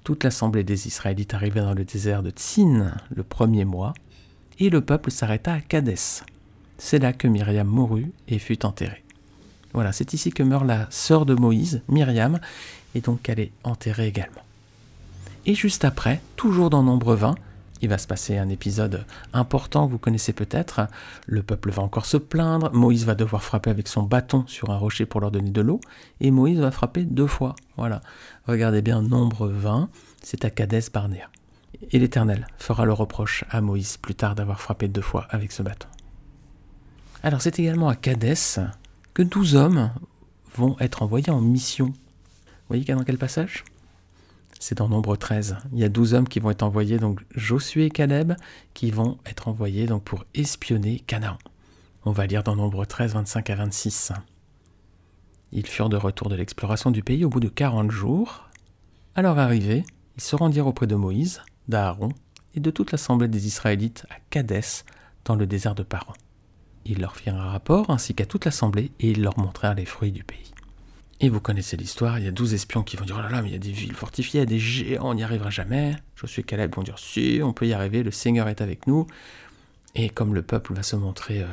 Toute 0.05 0.25
l'assemblée 0.25 0.65
des 0.65 0.87
Israélites 0.87 1.33
arriva 1.33 1.63
dans 1.63 1.73
le 1.73 1.85
désert 1.85 2.23
de 2.23 2.31
Tsin 2.31 2.95
le 3.15 3.23
premier 3.23 3.65
mois, 3.65 3.95
et 4.61 4.71
le 4.71 4.81
peuple 4.81 5.11
s'arrêta 5.11 5.53
à 5.53 5.61
Kadès. 5.61 6.23
C'est 6.79 6.99
là 6.99 7.13
que 7.13 7.29
Myriam 7.29 7.67
mourut 7.67 8.13
et 8.29 8.39
fut 8.39 8.65
enterrée. 8.65 9.05
Voilà, 9.73 9.93
c'est 9.93 10.13
ici 10.15 10.31
que 10.31 10.43
meurt 10.43 10.65
la 10.65 10.87
sœur 10.91 11.27
de 11.27 11.35
Moïse, 11.35 11.83
Myriam, 11.89 12.39
et 12.95 13.01
donc 13.01 13.29
elle 13.29 13.41
est 13.41 13.53
enterrée 13.65 14.07
également. 14.07 14.43
Et 15.47 15.55
juste 15.55 15.85
après, 15.85 16.21
toujours 16.37 16.71
dans 16.71 16.83
Nombre 16.83 17.15
20, 17.15 17.35
il 17.83 17.89
va 17.89 17.99
se 17.99 18.07
passer 18.07 18.39
un 18.39 18.49
épisode 18.49 19.05
important, 19.33 19.87
vous 19.87 19.99
connaissez 19.99 20.33
peut-être. 20.33 20.87
Le 21.27 21.43
peuple 21.43 21.71
va 21.71 21.83
encore 21.83 22.07
se 22.07 22.17
plaindre, 22.17 22.73
Moïse 22.73 23.05
va 23.05 23.15
devoir 23.15 23.43
frapper 23.43 23.69
avec 23.69 23.89
son 23.89 24.05
bâton 24.05 24.45
sur 24.47 24.71
un 24.71 24.79
rocher 24.79 25.05
pour 25.05 25.21
leur 25.21 25.31
donner 25.31 25.51
de 25.51 25.61
l'eau, 25.61 25.81
et 26.21 26.31
Moïse 26.31 26.61
va 26.61 26.71
frapper 26.71 27.05
deux 27.05 27.27
fois. 27.27 27.57
Voilà. 27.77 28.01
Regardez 28.47 28.81
bien, 28.81 29.03
nombre 29.03 29.49
20, 29.49 29.91
c'est 30.23 30.45
à 30.47 30.51
Cadès 30.51 30.89
Barnéa. 30.93 31.29
Et 31.91 31.99
l'Éternel 31.99 32.47
fera 32.59 32.85
le 32.85 32.93
reproche 32.93 33.45
à 33.51 33.61
Moïse 33.61 33.97
plus 33.97 34.15
tard 34.15 34.35
d'avoir 34.35 34.61
frappé 34.61 34.89
deux 34.89 35.03
fois 35.03 35.27
avec 35.31 35.53
ce 35.53 35.63
bâton. 35.63 35.89
Alors 37.23 37.41
c'est 37.41 37.59
également 37.59 37.89
à 37.89 37.97
Cadès 37.97 38.61
que 39.15 39.23
douze 39.23 39.57
hommes 39.57 39.91
vont 40.55 40.77
être 40.81 41.03
envoyés 41.03 41.31
en 41.31 41.41
mission. 41.41 41.87
Vous 41.87 42.69
voyez 42.69 42.85
dans 42.85 43.05
quel 43.05 43.19
passage? 43.19 43.65
C'est 44.61 44.79
dans 44.79 44.89
Nombre 44.89 45.17
13. 45.17 45.57
Il 45.73 45.79
y 45.79 45.85
a 45.85 45.89
12 45.89 46.15
hommes 46.15 46.29
qui 46.29 46.41
vont 46.41 46.51
être 46.51 46.63
envoyés, 46.63 46.99
donc 46.99 47.21
Josué 47.35 47.87
et 47.87 47.91
Caleb, 47.91 48.35
qui 48.73 48.91
vont 48.91 49.19
être 49.27 49.49
envoyés 49.49 49.87
donc 49.87 50.05
pour 50.05 50.25
espionner 50.35 51.01
Canaan. 51.01 51.39
On 52.05 52.13
va 52.13 52.27
lire 52.27 52.43
dans 52.43 52.57
Nombre 52.57 52.85
13, 52.85 53.15
25 53.15 53.51
à 53.51 53.55
26. 53.57 54.13
Ils 55.53 55.67
furent 55.67 55.89
de 55.89 55.97
retour 55.97 56.29
de 56.29 56.35
l'exploration 56.35 56.91
du 56.91 57.03
pays 57.03 57.25
au 57.25 57.29
bout 57.29 57.41
de 57.41 57.49
40 57.49 57.91
jours. 57.91 58.49
À 59.15 59.23
leur 59.23 59.39
arrivée, 59.39 59.85
ils 60.17 60.23
se 60.23 60.35
rendirent 60.35 60.67
auprès 60.67 60.87
de 60.87 60.95
Moïse, 60.95 61.43
d'Aaron 61.69 62.11
et 62.55 62.61
de 62.61 62.71
toute 62.71 62.93
l'assemblée 62.93 63.29
des 63.29 63.47
Israélites 63.47 64.07
à 64.11 64.17
Kadès, 64.31 64.85
dans 65.25 65.35
le 65.35 65.47
désert 65.47 65.75
de 65.75 65.83
Paran. 65.83 66.13
Ils 66.85 67.01
leur 67.01 67.17
firent 67.17 67.37
un 67.37 67.51
rapport 67.51 67.91
ainsi 67.91 68.15
qu'à 68.15 68.27
toute 68.27 68.45
l'assemblée 68.45 68.91
et 69.01 69.11
ils 69.11 69.23
leur 69.23 69.39
montrèrent 69.39 69.75
les 69.75 69.87
fruits 69.87 70.13
du 70.13 70.23
pays. 70.23 70.53
Et 71.21 71.29
vous 71.29 71.41
connaissez 71.41 71.77
l'histoire, 71.77 72.19
il 72.19 72.25
y 72.25 72.29
a 72.29 72.33
12 72.33 72.55
espions 72.55 72.83
qui 72.83 72.97
vont 72.97 73.05
dire 73.05 73.17
Oh 73.19 73.23
là 73.23 73.31
là, 73.31 73.41
mais 73.41 73.49
il 73.49 73.53
y 73.53 73.57
a 73.57 73.59
des 73.59 73.71
villes 73.71 73.95
fortifiées, 73.95 74.41
il 74.41 74.43
y 74.43 74.47
a 74.47 74.47
des 74.47 74.59
géants, 74.59 75.11
on 75.11 75.15
n'y 75.15 75.23
arrivera 75.23 75.49
jamais. 75.49 75.97
Josué 76.17 76.41
et 76.41 76.45
Caleb 76.45 76.75
vont 76.75 76.83
dire 76.83 76.99
Si, 76.99 77.41
on 77.43 77.53
peut 77.53 77.67
y 77.67 77.73
arriver, 77.73 78.03
le 78.03 78.11
Seigneur 78.11 78.49
est 78.49 78.61
avec 78.61 78.87
nous. 78.87 79.07
Et 79.95 80.11
comme 80.11 80.35
le 80.35 80.43
peuple 80.43 80.75
va 80.75 80.83
se 80.83 80.97
montrer 80.97 81.43
euh, 81.43 81.47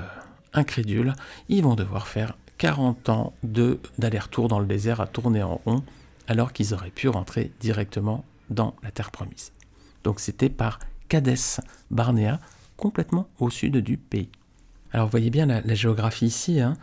incrédule, 0.53 1.13
ils 1.48 1.63
vont 1.63 1.75
devoir 1.75 2.08
faire 2.08 2.36
40 2.58 3.10
ans 3.10 3.34
d'aller-retour 3.44 4.48
dans 4.48 4.60
le 4.60 4.65
désert 4.65 5.00
à 5.00 5.08
tourner 5.08 5.44
en 5.44 5.62
rond, 5.65 5.84
alors 6.27 6.53
qu'ils 6.53 6.74
auraient 6.74 6.89
pu 6.89 7.08
rentrer 7.08 7.51
directement 7.60 8.25
dans 8.50 8.75
la 8.84 8.91
terre 8.91 9.12
promise. 9.12 9.51
Donc 10.03 10.20
c'était 10.20 10.50
par 10.50 10.79
Cadès 11.10 11.60
Barnéa, 11.89 12.39
complètement 12.77 13.27
au 13.39 13.50
sud 13.50 13.77
du 13.77 13.98
pays. 13.98 14.29
Alors 14.91 15.08
vous 15.08 15.12
voyez 15.12 15.29
bien 15.29 15.46
la, 15.46 15.74
géographie 15.74 16.25
ici, 16.25 16.60
hein. 16.60 16.75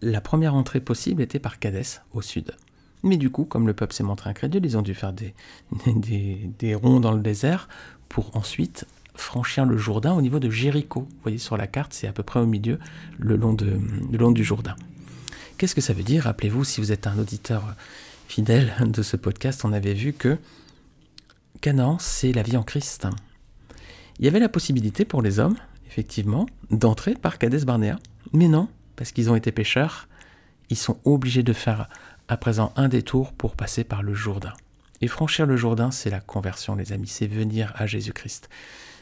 la 0.00 0.20
première 0.20 0.54
entrée 0.54 0.80
possible 0.80 1.22
était 1.22 1.38
par 1.38 1.58
Cadès 1.58 2.00
au 2.12 2.22
sud. 2.22 2.54
Mais 3.02 3.16
du 3.16 3.30
coup, 3.30 3.44
comme 3.44 3.66
le 3.66 3.72
peuple 3.72 3.94
s'est 3.94 4.02
montré 4.02 4.30
incrédule, 4.30 4.64
ils 4.64 4.76
ont 4.76 4.82
dû 4.82 4.94
faire 4.94 5.12
des, 5.86 6.74
ronds 6.74 7.00
dans 7.00 7.12
le 7.12 7.20
désert 7.20 7.68
pour 8.08 8.36
ensuite 8.36 8.86
franchir 9.14 9.64
le 9.64 9.76
Jourdain 9.76 10.12
au 10.12 10.22
niveau 10.22 10.38
de 10.38 10.50
Jéricho. 10.50 11.00
Vous 11.00 11.22
voyez 11.22 11.38
sur 11.38 11.56
la 11.56 11.66
carte, 11.66 11.92
c'est 11.92 12.06
à 12.06 12.12
peu 12.12 12.22
près 12.22 12.40
au 12.40 12.46
milieu, 12.46 12.78
le 13.18 13.36
long, 13.36 13.56
le 13.60 14.18
long 14.18 14.30
du 14.30 14.44
Jourdain. 14.44 14.76
Qu'est-ce 15.58 15.74
que 15.74 15.80
ça 15.80 15.92
veut 15.92 16.02
dire? 16.02 16.24
Rappelez-vous, 16.24 16.64
si 16.64 16.80
vous 16.80 16.92
êtes 16.92 17.06
un 17.06 17.18
auditeur 17.18 17.74
fidèle 18.28 18.72
de 18.80 19.02
ce 19.02 19.16
podcast, 19.16 19.64
on 19.64 19.72
avait 19.72 19.94
vu 19.94 20.12
que 20.12 20.38
Canaan, 21.60 21.98
c'est 21.98 22.32
la 22.32 22.42
vie 22.42 22.56
en 22.56 22.62
Christ. 22.62 23.06
Il 24.18 24.24
y 24.24 24.28
avait 24.28 24.40
la 24.40 24.48
possibilité 24.48 25.04
pour 25.04 25.20
les 25.20 25.38
hommes, 25.38 25.56
effectivement, 25.86 26.46
d'entrer 26.70 27.12
par 27.12 27.36
Cades 27.36 27.66
Barnea, 27.66 27.98
mais 28.32 28.48
non, 28.48 28.68
parce 28.96 29.12
qu'ils 29.12 29.30
ont 29.30 29.36
été 29.36 29.52
pécheurs, 29.52 30.08
ils 30.70 30.78
sont 30.78 30.98
obligés 31.04 31.42
de 31.42 31.52
faire 31.52 31.90
à 32.28 32.38
présent 32.38 32.72
un 32.76 32.88
détour 32.88 33.34
pour 33.34 33.56
passer 33.56 33.84
par 33.84 34.02
le 34.02 34.14
Jourdain. 34.14 34.54
Et 35.02 35.08
franchir 35.08 35.44
le 35.44 35.58
Jourdain, 35.58 35.90
c'est 35.90 36.08
la 36.08 36.20
conversion, 36.20 36.76
les 36.76 36.92
amis, 36.92 37.08
c'est 37.08 37.26
venir 37.26 37.74
à 37.76 37.86
Jésus-Christ. 37.86 38.48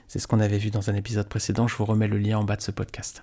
C'est 0.09 0.19
ce 0.19 0.27
qu'on 0.27 0.41
avait 0.41 0.59
vu 0.59 0.71
dans 0.71 0.91
un 0.91 0.95
épisode 0.95 1.29
précédent, 1.29 1.69
je 1.69 1.77
vous 1.77 1.85
remets 1.85 2.09
le 2.09 2.19
lien 2.19 2.38
en 2.38 2.45
bas 2.45 2.57
de 2.57 2.62
ce 2.62 2.73
podcast. 2.73 3.23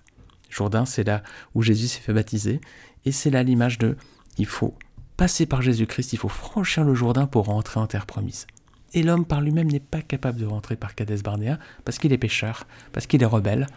Jourdain, 0.50 0.86
c'est 0.86 1.04
là 1.04 1.24
où 1.56 1.62
Jésus 1.62 1.90
s'est 1.90 2.00
fait 2.00 2.14
baptiser, 2.14 2.62
et 3.04 3.12
c'est 3.12 3.32
là 3.32 3.44
l'image 3.44 3.80
de 3.80 3.98
il 4.38 4.46
faut 4.46 4.78
passer 5.18 5.46
par 5.46 5.62
Jésus-Christ, 5.62 6.14
il 6.14 6.20
faut 6.20 6.30
franchir 6.30 6.86
le 6.86 6.96
Jourdain 6.96 7.28
pour 7.28 7.46
rentrer 7.48 7.82
en 7.82 7.88
terre 7.88 8.06
promise. 8.06 8.48
Et 8.94 9.04
l'homme 9.04 9.26
par 9.26 9.42
lui-même 9.42 9.70
n'est 9.70 9.80
pas 9.80 10.02
capable 10.02 10.40
de 10.40 10.46
rentrer 10.46 10.76
par 10.76 10.96
Cades 10.96 11.22
Barnéa 11.22 11.60
parce 11.84 12.00
qu'il 12.00 12.14
est 12.14 12.18
pécheur, 12.18 12.66
parce 12.94 13.08
qu'il 13.08 13.22
est 13.22 13.28
rebelle. 13.28 13.68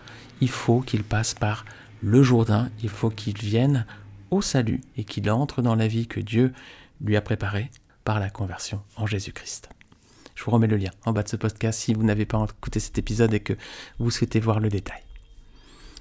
Il 0.41 0.49
faut 0.50 0.81
qu'il 0.81 1.03
passe 1.03 1.35
par 1.35 1.65
le 2.03 2.23
Jourdain, 2.23 2.71
il 2.83 2.88
faut 2.88 3.11
qu'il 3.11 3.37
vienne 3.37 3.85
au 4.31 4.43
salut 4.43 4.81
et 4.97 5.05
qu'il 5.05 5.31
entre 5.31 5.62
dans 5.62 5.75
la 5.75 5.88
vie 5.88 6.07
que 6.07 6.21
Dieu 6.21 6.53
lui 7.00 7.17
a 7.17 7.21
préparée 7.21 7.71
par 8.05 8.21
la 8.21 8.31
conversion 8.31 8.83
en 8.97 9.07
Jésus-Christ. 9.07 9.71
Je 10.35 10.45
vous 10.45 10.53
remets 10.53 10.69
le 10.69 10.77
lien 10.77 10.91
en 11.05 11.12
bas 11.12 11.25
de 11.25 11.29
ce 11.29 11.37
podcast 11.37 11.81
si 11.81 11.95
vous 11.95 12.05
n'avez 12.05 12.25
pas 12.25 12.45
écouté 12.45 12.79
cet 12.79 12.97
épisode 12.99 13.35
et 13.35 13.41
que 13.41 13.55
vous 13.99 14.11
souhaitez 14.11 14.38
voir 14.38 14.61
le 14.61 14.69
détail. 14.69 15.00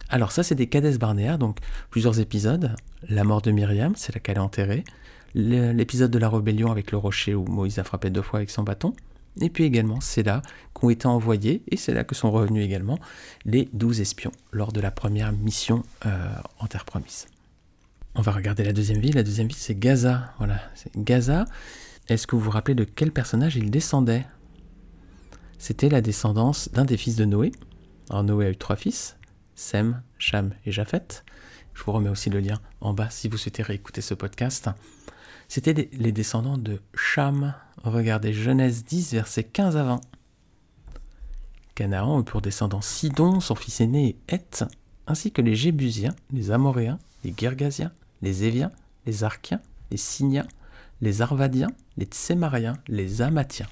Alors 0.09 0.31
ça 0.31 0.43
c'est 0.43 0.55
des 0.55 0.67
Cades 0.67 0.97
Barnéa, 0.97 1.37
donc 1.37 1.57
plusieurs 1.89 2.19
épisodes. 2.19 2.75
La 3.09 3.23
mort 3.23 3.41
de 3.41 3.51
Myriam, 3.51 3.95
c'est 3.95 4.13
là 4.13 4.19
qu'elle 4.19 4.37
est 4.37 4.39
enterrée. 4.39 4.83
L'épisode 5.39 6.09
de 6.09 6.17
la 6.17 6.29
rébellion 6.29 6.71
avec 6.71 6.91
le 6.91 6.97
rocher 6.97 7.35
où 7.35 7.45
Moïse 7.45 7.77
a 7.77 7.83
frappé 7.83 8.09
deux 8.09 8.23
fois 8.23 8.39
avec 8.39 8.49
son 8.49 8.63
bâton. 8.63 8.95
Et 9.39 9.51
puis 9.51 9.65
également, 9.65 10.01
c'est 10.01 10.23
là 10.23 10.41
qu'ont 10.73 10.89
été 10.89 11.05
envoyés, 11.05 11.61
et 11.69 11.77
c'est 11.77 11.93
là 11.93 12.03
que 12.03 12.15
sont 12.15 12.31
revenus 12.31 12.65
également, 12.65 12.97
les 13.45 13.69
douze 13.71 14.01
espions 14.01 14.31
lors 14.51 14.71
de 14.71 14.81
la 14.81 14.89
première 14.89 15.31
mission 15.31 15.83
euh, 16.07 16.27
en 16.57 16.65
Terre 16.65 16.85
Promise. 16.85 17.27
On 18.15 18.21
va 18.21 18.31
regarder 18.31 18.63
la 18.63 18.73
deuxième 18.73 18.99
ville. 18.99 19.13
La 19.13 19.21
deuxième 19.21 19.47
ville, 19.47 19.57
c'est 19.57 19.77
Gaza. 19.77 20.33
Voilà, 20.39 20.59
Gaza. 20.95 21.45
Est-ce 22.09 22.25
que 22.25 22.35
vous 22.35 22.41
vous 22.41 22.49
rappelez 22.49 22.73
de 22.73 22.83
quel 22.83 23.11
personnage 23.11 23.57
il 23.57 23.69
descendait? 23.69 24.25
C'était 25.59 25.89
la 25.89 26.01
descendance 26.01 26.71
d'un 26.71 26.85
des 26.85 26.97
fils 26.97 27.15
de 27.15 27.25
Noé. 27.25 27.51
Alors 28.09 28.23
Noé 28.23 28.47
a 28.47 28.49
eu 28.49 28.57
trois 28.57 28.75
fils, 28.75 29.17
Sem, 29.53 30.01
Cham 30.17 30.55
et 30.65 30.71
Japheth. 30.71 31.23
Je 31.75 31.83
vous 31.83 31.91
remets 31.91 32.09
aussi 32.09 32.31
le 32.31 32.39
lien 32.39 32.59
en 32.81 32.93
bas 32.93 33.11
si 33.11 33.27
vous 33.27 33.37
souhaitez 33.37 33.61
réécouter 33.61 34.01
ce 34.01 34.15
podcast. 34.15 34.69
C'était 35.47 35.89
les 35.93 36.11
descendants 36.11 36.57
de 36.57 36.81
Cham. 36.93 37.53
Regardez 37.83 38.33
Genèse 38.33 38.83
10, 38.83 39.13
versets 39.13 39.43
15 39.43 39.77
à 39.77 39.83
20. 39.83 40.01
Canaan 41.75 42.19
eut 42.19 42.23
pour 42.23 42.41
descendants 42.41 42.81
Sidon, 42.81 43.39
son 43.39 43.55
fils 43.55 43.81
aîné, 43.81 44.09
et 44.09 44.35
Heth, 44.35 44.65
ainsi 45.05 45.31
que 45.31 45.41
les 45.41 45.55
Jébusiens, 45.55 46.15
les 46.31 46.51
Amoréens, 46.51 46.99
les 47.23 47.33
Girgasiens, 47.37 47.91
les 48.21 48.43
Éviens, 48.43 48.71
les 49.05 49.23
Archiens, 49.23 49.61
les 49.91 49.97
Signiens, 49.97 50.47
les 51.01 51.21
Arvadiens, 51.21 51.69
les 51.97 52.05
Tsémariens, 52.05 52.77
les 52.87 53.21
Amatiens. 53.21 53.67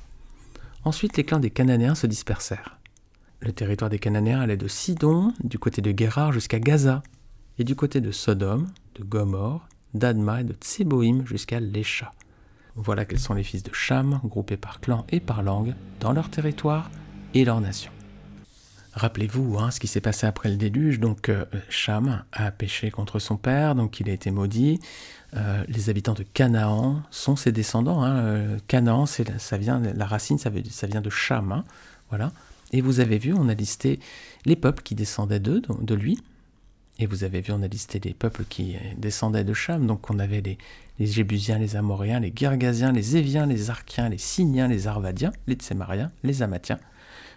Ensuite, 0.84 1.18
les 1.18 1.24
clans 1.24 1.40
des 1.40 1.50
Cananéens 1.50 1.96
se 1.96 2.08
dispersèrent. 2.08 2.78
Le 3.40 3.52
territoire 3.52 3.90
des 3.90 4.00
Cananéens 4.00 4.40
allait 4.40 4.56
de 4.56 4.68
Sidon, 4.68 5.34
du 5.44 5.60
côté 5.60 5.82
de 5.82 5.92
Guérard, 5.92 6.32
jusqu'à 6.32 6.60
Gaza, 6.60 7.02
et 7.58 7.64
du 7.64 7.76
côté 7.76 8.02
de 8.02 8.12
Sodome, 8.12 8.68
de 8.96 9.04
Gomorre, 9.04 9.68
d'Adma 9.96 10.42
et 10.42 10.44
de 10.44 10.54
Tseboïm 10.54 11.26
jusqu'à 11.26 11.60
Lécha. 11.60 12.12
Voilà 12.76 13.06
quels 13.06 13.20
sont 13.20 13.34
les 13.34 13.44
fils 13.44 13.64
de 13.64 13.74
Cham, 13.74 14.20
groupés 14.26 14.58
par 14.58 14.82
clan 14.82 15.06
et 15.10 15.20
par 15.20 15.42
langue, 15.42 15.74
dans 16.00 16.12
leur 16.12 16.30
territoire 16.30 16.92
et 17.34 17.46
leur 17.46 17.62
nation. 17.62 17.92
Rappelez-vous 18.94 19.58
hein, 19.60 19.72
ce 19.72 19.80
qui 19.80 19.88
s'est 19.88 20.02
passé 20.02 20.26
après 20.26 20.50
le 20.50 20.56
déluge. 20.56 21.00
Donc 21.00 21.30
euh, 21.30 21.46
Cham 21.70 22.24
a 22.32 22.52
péché 22.52 22.92
contre 22.92 23.20
son 23.20 23.36
père, 23.38 23.76
donc 23.76 24.00
il 24.00 24.10
a 24.10 24.14
été 24.14 24.32
maudit. 24.32 24.80
Euh, 25.36 25.64
les 25.68 25.90
habitants 25.90 26.14
de 26.14 26.24
Canaan 26.24 27.02
sont 27.12 27.36
ses 27.36 27.52
descendants. 27.52 28.04
Hein. 28.04 28.18
Euh, 28.18 28.58
Canaan, 28.68 29.06
ça 29.06 29.58
vient, 29.58 29.80
la 29.80 30.06
racine, 30.06 30.38
ça, 30.38 30.50
vient 30.50 31.02
de 31.02 31.10
Cham. 31.10 31.52
Hein. 31.52 31.64
voilà. 32.10 32.32
Et 32.72 32.82
vous 32.82 33.00
avez 33.00 33.18
vu, 33.18 33.34
on 33.34 33.48
a 33.50 33.54
listé 33.54 34.00
les 34.46 34.56
peuples 34.56 34.82
qui 34.82 34.96
descendaient 34.96 35.40
de 35.40 35.96
lui. 35.96 36.20
Et 36.98 37.08
vous 37.08 37.24
avez 37.24 37.42
vu, 37.42 37.52
on 37.52 37.62
a 37.62 37.68
listé 37.68 38.00
les 38.04 38.14
peuples 38.14 38.46
qui 38.48 38.78
descendaient 38.98 39.44
de 39.44 39.54
Cham. 39.54 39.86
Donc 39.86 40.10
on 40.10 40.20
avait 40.20 40.42
les, 40.42 40.58
Jébusiens, 41.00 41.60
les 41.60 41.76
Amoréens, 41.76 42.20
les 42.20 42.32
Girgasiens, 42.34 42.92
les 42.92 43.18
Éviens, 43.18 43.46
les 43.46 43.70
Archiens, 43.70 44.10
les 44.10 44.18
Signiens, 44.18 44.68
les 44.68 44.88
Arvadiens, 44.88 45.34
les 45.48 45.56
Tsémariens, 45.56 46.12
les 46.24 46.42
Amatiens. 46.42 46.80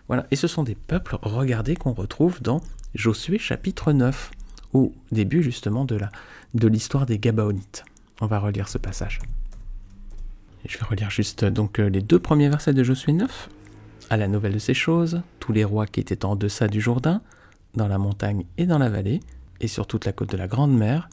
Voilà, 0.07 0.27
et 0.31 0.37
ce 0.37 0.47
sont 0.47 0.63
des 0.63 0.77
peuples, 0.77 1.19
regardez, 1.23 1.75
qu'on 1.75 1.93
retrouve 1.93 2.41
dans 2.41 2.63
Josué 2.95 3.39
chapitre 3.39 3.93
9, 3.93 4.31
au 4.73 4.95
début 5.13 5.43
justement 5.43 5.85
de 5.85 6.69
l'histoire 6.69 7.05
des 7.05 7.19
Gabaonites. 7.19 7.85
On 8.21 8.27
va 8.27 8.39
relire 8.39 8.69
ce 8.69 8.79
passage. 8.79 9.21
Je 10.67 10.77
vais 10.77 10.85
relire 10.85 11.11
juste 11.11 11.45
donc 11.45 11.79
euh, 11.79 11.89
les 11.89 12.01
deux 12.01 12.19
premiers 12.19 12.49
versets 12.49 12.75
de 12.75 12.83
Josué 12.83 13.13
9. 13.13 13.49
À 14.11 14.17
la 14.17 14.27
nouvelle 14.27 14.55
de 14.55 14.59
ces 14.59 14.75
choses, 14.75 15.23
tous 15.39 15.53
les 15.53 15.65
rois 15.65 15.87
qui 15.87 16.01
étaient 16.01 16.25
en 16.25 16.35
deçà 16.35 16.67
du 16.67 16.81
Jourdain, 16.81 17.21
dans 17.75 17.89
la 17.89 17.99
montagne 17.99 18.45
et 18.57 18.67
dans 18.67 18.79
la 18.79 18.89
vallée, 18.89 19.21
et 19.61 19.69
sur 19.69 19.87
toute 19.87 20.05
la 20.05 20.13
côte 20.13 20.31
de 20.31 20.37
la 20.37 20.49
Grande 20.49 20.77
Mer, 20.77 21.09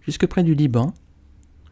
jusque 0.00 0.26
près 0.26 0.42
du 0.42 0.54
Liban, 0.54 0.94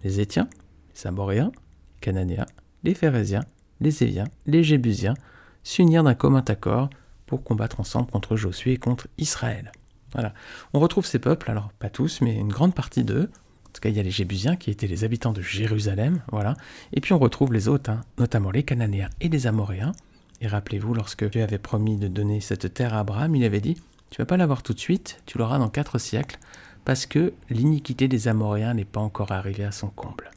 les 0.04 0.20
Étiens, 0.20 0.48
les 0.94 1.06
Amoréens, 1.06 1.52
les 1.54 2.00
Cananéens, 2.00 2.46
les 2.84 2.94
Phérésiens, 2.94 3.44
les 3.80 4.02
Éviens, 4.02 4.26
les 4.46 4.62
Jébusiens, 4.62 5.14
s'unir 5.62 6.02
d'un 6.02 6.14
commun 6.14 6.44
accord 6.46 6.90
pour 7.26 7.44
combattre 7.44 7.80
ensemble 7.80 8.10
contre 8.10 8.36
Josué 8.36 8.72
et 8.72 8.76
contre 8.78 9.08
Israël. 9.18 9.72
Voilà. 10.12 10.32
On 10.72 10.80
retrouve 10.80 11.04
ces 11.04 11.18
peuples, 11.18 11.50
alors 11.50 11.70
pas 11.78 11.90
tous, 11.90 12.20
mais 12.22 12.34
une 12.34 12.48
grande 12.48 12.74
partie 12.74 13.04
d'eux. 13.04 13.30
En 13.66 13.70
tout 13.72 13.80
cas, 13.80 13.90
il 13.90 13.96
y 13.96 14.00
a 14.00 14.02
les 14.02 14.10
Jébusiens 14.10 14.56
qui 14.56 14.70
étaient 14.70 14.86
les 14.86 15.04
habitants 15.04 15.32
de 15.32 15.42
Jérusalem, 15.42 16.22
voilà. 16.32 16.54
Et 16.92 17.00
puis 17.00 17.12
on 17.12 17.18
retrouve 17.18 17.52
les 17.52 17.68
autres, 17.68 17.90
hein, 17.90 18.00
notamment 18.18 18.50
les 18.50 18.62
Cananéens 18.62 19.10
et 19.20 19.28
les 19.28 19.46
Amoréens. 19.46 19.92
Et 20.40 20.46
rappelez-vous, 20.46 20.94
lorsque 20.94 21.28
Dieu 21.28 21.42
avait 21.42 21.58
promis 21.58 21.96
de 21.96 22.08
donner 22.08 22.40
cette 22.40 22.72
terre 22.72 22.94
à 22.94 23.00
Abraham, 23.00 23.34
il 23.36 23.44
avait 23.44 23.60
dit 23.60 23.76
Tu 24.10 24.22
vas 24.22 24.26
pas 24.26 24.36
l'avoir 24.36 24.62
tout 24.62 24.74
de 24.74 24.80
suite, 24.80 25.22
tu 25.26 25.38
l'auras 25.38 25.58
dans 25.58 25.68
quatre 25.68 25.98
siècles, 25.98 26.38
parce 26.84 27.06
que 27.06 27.34
l'iniquité 27.50 28.08
des 28.08 28.28
Amoréens 28.28 28.74
n'est 28.74 28.84
pas 28.84 29.00
encore 29.00 29.32
arrivée 29.32 29.64
à 29.64 29.72
son 29.72 29.88
comble. 29.88 30.30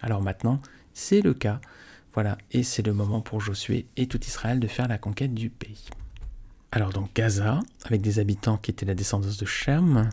Alors 0.00 0.22
maintenant, 0.22 0.60
c'est 0.92 1.22
le 1.22 1.34
cas. 1.34 1.60
Voilà, 2.12 2.36
et 2.52 2.62
c'est 2.62 2.84
le 2.84 2.92
moment 2.92 3.20
pour 3.20 3.40
Josué 3.40 3.86
et 3.96 4.06
tout 4.06 4.20
Israël 4.24 4.60
de 4.60 4.66
faire 4.66 4.88
la 4.88 4.98
conquête 4.98 5.34
du 5.34 5.50
pays. 5.50 5.86
Alors 6.70 6.90
donc 6.90 7.14
Gaza, 7.14 7.60
avec 7.84 8.02
des 8.02 8.18
habitants 8.18 8.58
qui 8.58 8.70
étaient 8.70 8.84
la 8.84 8.94
descendance 8.94 9.38
de 9.38 9.46
Shem, 9.46 10.10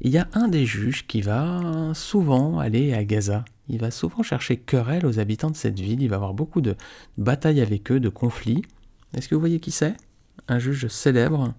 il 0.00 0.10
y 0.10 0.18
a 0.18 0.28
un 0.32 0.48
des 0.48 0.64
juges 0.64 1.06
qui 1.06 1.20
va 1.20 1.92
souvent 1.94 2.58
aller 2.58 2.94
à 2.94 3.04
Gaza. 3.04 3.44
Il 3.68 3.78
va 3.78 3.90
souvent 3.90 4.22
chercher 4.22 4.56
querelle 4.56 5.04
aux 5.04 5.18
habitants 5.18 5.50
de 5.50 5.56
cette 5.56 5.78
ville, 5.78 6.02
il 6.02 6.08
va 6.08 6.16
avoir 6.16 6.32
beaucoup 6.34 6.62
de 6.62 6.74
batailles 7.18 7.60
avec 7.60 7.92
eux, 7.92 8.00
de 8.00 8.08
conflits. 8.08 8.62
Est-ce 9.14 9.28
que 9.28 9.34
vous 9.34 9.40
voyez 9.40 9.60
qui 9.60 9.72
c'est? 9.72 9.96
Un 10.48 10.58
juge 10.58 10.88
célèbre? 10.88 11.52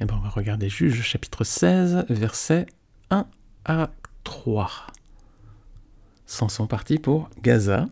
Eh 0.00 0.06
bien 0.06 0.16
on 0.16 0.20
va 0.20 0.28
regarder 0.28 0.68
Juge 0.68 1.02
chapitre 1.02 1.44
16, 1.44 2.06
versets 2.08 2.66
1 3.10 3.26
à 3.64 3.90
3. 4.24 4.68
Samson 6.26 6.66
parti 6.66 6.98
pour 6.98 7.30
Gaza, 7.42 7.86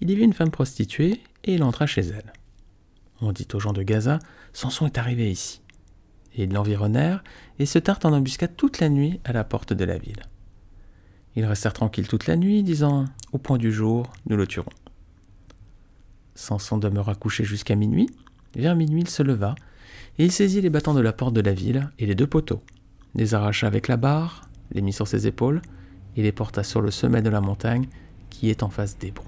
il 0.00 0.10
y 0.10 0.14
vit 0.14 0.22
une 0.22 0.32
femme 0.32 0.52
prostituée 0.52 1.20
et 1.42 1.54
il 1.54 1.64
entra 1.64 1.86
chez 1.86 2.02
elle. 2.02 2.32
On 3.20 3.32
dit 3.32 3.48
aux 3.52 3.58
gens 3.58 3.72
de 3.72 3.82
Gaza, 3.82 4.20
Samson 4.52 4.86
est 4.86 4.96
arrivé 4.96 5.28
ici. 5.28 5.60
Et 6.36 6.44
ils 6.44 6.52
l'environnèrent 6.52 7.24
et 7.58 7.66
se 7.66 7.80
tinrent 7.80 7.98
en 8.04 8.12
embuscade 8.12 8.56
toute 8.56 8.78
la 8.78 8.88
nuit 8.88 9.20
à 9.24 9.32
la 9.32 9.42
porte 9.42 9.72
de 9.72 9.84
la 9.84 9.98
ville. 9.98 10.22
Ils 11.34 11.44
restèrent 11.44 11.72
tranquilles 11.72 12.06
toute 12.06 12.28
la 12.28 12.36
nuit, 12.36 12.62
disant 12.62 13.06
Au 13.32 13.38
point 13.38 13.58
du 13.58 13.72
jour, 13.72 14.12
nous 14.26 14.36
le 14.36 14.46
tuerons. 14.46 14.70
Samson 16.36 16.78
demeura 16.78 17.16
couché 17.16 17.42
jusqu'à 17.42 17.74
minuit. 17.74 18.08
Vers 18.54 18.76
minuit, 18.76 19.02
il 19.02 19.10
se 19.10 19.24
leva, 19.24 19.56
il 20.24 20.32
saisit 20.32 20.60
les 20.60 20.70
battants 20.70 20.94
de 20.94 21.00
la 21.00 21.12
porte 21.12 21.34
de 21.34 21.40
la 21.40 21.52
ville 21.52 21.90
et 21.98 22.06
les 22.06 22.14
deux 22.14 22.26
poteaux, 22.26 22.62
les 23.14 23.34
arracha 23.34 23.66
avec 23.66 23.88
la 23.88 23.96
barre, 23.96 24.48
les 24.72 24.82
mit 24.82 24.92
sur 24.92 25.08
ses 25.08 25.26
épaules 25.26 25.62
et 26.16 26.22
les 26.22 26.32
porta 26.32 26.62
sur 26.62 26.80
le 26.80 26.90
sommet 26.90 27.22
de 27.22 27.30
la 27.30 27.40
montagne 27.40 27.86
qui 28.28 28.50
est 28.50 28.62
en 28.62 28.68
face 28.68 28.98
d'Hébron. 28.98 29.24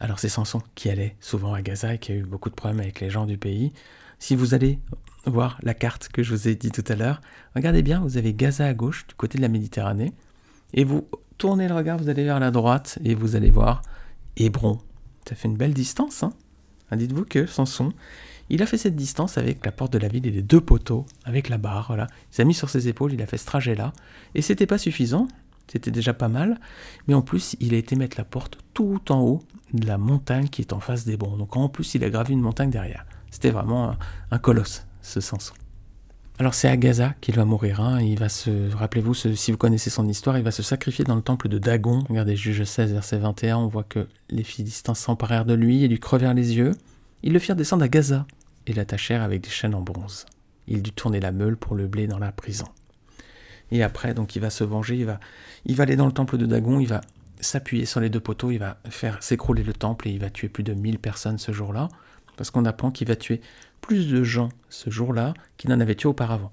Alors 0.00 0.18
c'est 0.18 0.28
Samson 0.28 0.62
qui 0.74 0.90
allait 0.90 1.16
souvent 1.20 1.54
à 1.54 1.62
Gaza 1.62 1.94
et 1.94 1.98
qui 1.98 2.12
a 2.12 2.14
eu 2.14 2.22
beaucoup 2.22 2.50
de 2.50 2.54
problèmes 2.54 2.80
avec 2.80 3.00
les 3.00 3.10
gens 3.10 3.26
du 3.26 3.38
pays. 3.38 3.72
Si 4.18 4.34
vous 4.34 4.54
allez 4.54 4.78
voir 5.26 5.58
la 5.62 5.74
carte 5.74 6.08
que 6.08 6.22
je 6.22 6.34
vous 6.34 6.48
ai 6.48 6.54
dit 6.54 6.70
tout 6.70 6.84
à 6.88 6.94
l'heure, 6.94 7.20
regardez 7.54 7.82
bien, 7.82 8.00
vous 8.00 8.16
avez 8.16 8.32
Gaza 8.32 8.66
à 8.66 8.74
gauche, 8.74 9.06
du 9.06 9.14
côté 9.14 9.38
de 9.38 9.42
la 9.42 9.48
Méditerranée, 9.48 10.12
et 10.74 10.84
vous 10.84 11.08
tournez 11.38 11.68
le 11.68 11.74
regard, 11.74 11.98
vous 11.98 12.08
allez 12.08 12.24
vers 12.24 12.40
la 12.40 12.50
droite 12.50 12.98
et 13.04 13.14
vous 13.14 13.36
allez 13.36 13.50
voir 13.50 13.82
Hébron. 14.36 14.78
Ça 15.28 15.34
fait 15.34 15.48
une 15.48 15.56
belle 15.56 15.74
distance, 15.74 16.22
hein 16.22 16.32
Dites-vous 16.92 17.24
que 17.24 17.46
Samson, 17.46 17.92
il 18.48 18.62
a 18.62 18.66
fait 18.66 18.78
cette 18.78 18.96
distance 18.96 19.38
avec 19.38 19.64
la 19.64 19.72
porte 19.72 19.92
de 19.92 19.98
la 19.98 20.08
ville 20.08 20.26
et 20.26 20.30
les 20.30 20.42
deux 20.42 20.60
poteaux, 20.60 21.06
avec 21.24 21.48
la 21.48 21.58
barre. 21.58 21.92
Il 21.96 22.06
s'est 22.30 22.44
mis 22.44 22.54
sur 22.54 22.70
ses 22.70 22.88
épaules, 22.88 23.12
il 23.12 23.22
a 23.22 23.26
fait 23.26 23.38
ce 23.38 23.46
trajet-là. 23.46 23.92
Et 24.34 24.42
c'était 24.42 24.66
pas 24.66 24.78
suffisant, 24.78 25.28
c'était 25.66 25.90
déjà 25.90 26.14
pas 26.14 26.28
mal, 26.28 26.60
mais 27.08 27.14
en 27.14 27.22
plus, 27.22 27.56
il 27.60 27.74
a 27.74 27.76
été 27.76 27.96
mettre 27.96 28.16
la 28.18 28.24
porte 28.24 28.58
tout 28.72 29.10
en 29.10 29.20
haut 29.20 29.42
de 29.72 29.86
la 29.86 29.98
montagne 29.98 30.48
qui 30.48 30.62
est 30.62 30.72
en 30.72 30.80
face 30.80 31.04
des 31.04 31.16
bons. 31.16 31.36
Donc 31.36 31.56
en 31.56 31.68
plus, 31.68 31.94
il 31.94 32.04
a 32.04 32.10
gravi 32.10 32.34
une 32.34 32.40
montagne 32.40 32.70
derrière. 32.70 33.04
C'était 33.30 33.50
vraiment 33.50 33.96
un, 34.30 34.38
colosse, 34.38 34.86
ce 35.02 35.20
Samson. 35.20 35.54
Alors 36.38 36.54
c'est 36.54 36.68
à 36.68 36.76
Gaza 36.76 37.14
qu'il 37.20 37.34
va 37.34 37.44
mourir. 37.44 37.80
Hein. 37.80 38.00
Il 38.00 38.18
va 38.18 38.28
se, 38.28 38.72
rappelez-vous, 38.74 39.14
si 39.14 39.50
vous 39.50 39.56
connaissez 39.56 39.90
son 39.90 40.06
histoire, 40.06 40.38
il 40.38 40.44
va 40.44 40.50
se 40.50 40.62
sacrifier 40.62 41.04
dans 41.04 41.16
le 41.16 41.22
temple 41.22 41.48
de 41.48 41.58
Dagon. 41.58 42.04
Regardez 42.08 42.36
Juge 42.36 42.62
16, 42.62 42.92
verset 42.92 43.18
21, 43.18 43.56
on 43.56 43.68
voit 43.68 43.84
que 43.84 44.06
les 44.30 44.44
Philistins 44.44 44.94
s'emparèrent 44.94 45.46
de 45.46 45.54
lui 45.54 45.82
et 45.82 45.88
lui 45.88 45.98
crevèrent 45.98 46.34
les 46.34 46.56
yeux. 46.56 46.72
Ils 47.22 47.32
le 47.32 47.38
firent 47.38 47.56
descendre 47.56 47.84
à 47.84 47.88
Gaza 47.88 48.26
et 48.66 48.72
l'attachèrent 48.72 49.22
avec 49.22 49.42
des 49.42 49.50
chaînes 49.50 49.74
en 49.74 49.80
bronze. 49.80 50.26
Il 50.68 50.82
dut 50.82 50.92
tourner 50.92 51.20
la 51.20 51.32
meule 51.32 51.56
pour 51.56 51.74
le 51.74 51.86
blé 51.86 52.06
dans 52.06 52.18
la 52.18 52.32
prison. 52.32 52.66
Et 53.70 53.82
après, 53.82 54.14
donc 54.14 54.36
il 54.36 54.42
va 54.42 54.50
se 54.50 54.64
venger, 54.64 54.96
il 54.96 55.06
va, 55.06 55.18
il 55.64 55.74
va 55.74 55.82
aller 55.82 55.96
dans 55.96 56.06
le 56.06 56.12
temple 56.12 56.38
de 56.38 56.46
Dagon, 56.46 56.78
il 56.78 56.88
va 56.88 57.00
s'appuyer 57.40 57.84
sur 57.84 58.00
les 58.00 58.10
deux 58.10 58.20
poteaux, 58.20 58.50
il 58.50 58.58
va 58.58 58.78
faire 58.88 59.22
s'écrouler 59.22 59.62
le 59.62 59.72
temple 59.72 60.08
et 60.08 60.12
il 60.12 60.20
va 60.20 60.30
tuer 60.30 60.48
plus 60.48 60.62
de 60.62 60.72
1000 60.72 60.98
personnes 60.98 61.38
ce 61.38 61.52
jour-là, 61.52 61.88
parce 62.36 62.50
qu'on 62.50 62.64
apprend 62.64 62.90
qu'il 62.90 63.08
va 63.08 63.16
tuer 63.16 63.40
plus 63.80 64.08
de 64.08 64.22
gens 64.22 64.48
ce 64.68 64.90
jour-là 64.90 65.34
qu'il 65.56 65.70
n'en 65.70 65.80
avait 65.80 65.94
tué 65.94 66.08
auparavant. 66.08 66.52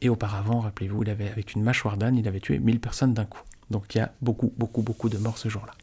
Et 0.00 0.08
auparavant, 0.08 0.60
rappelez-vous, 0.60 1.02
il 1.02 1.10
avait, 1.10 1.28
avec 1.28 1.54
une 1.54 1.62
mâchoire 1.62 1.96
d'âne, 1.96 2.16
il 2.16 2.28
avait 2.28 2.40
tué 2.40 2.58
1000 2.58 2.80
personnes 2.80 3.14
d'un 3.14 3.24
coup. 3.24 3.42
Donc 3.70 3.94
il 3.94 3.98
y 3.98 4.00
a 4.00 4.12
beaucoup, 4.22 4.52
beaucoup, 4.56 4.82
beaucoup 4.82 5.08
de 5.08 5.18
morts 5.18 5.38
ce 5.38 5.48
jour-là. 5.48 5.74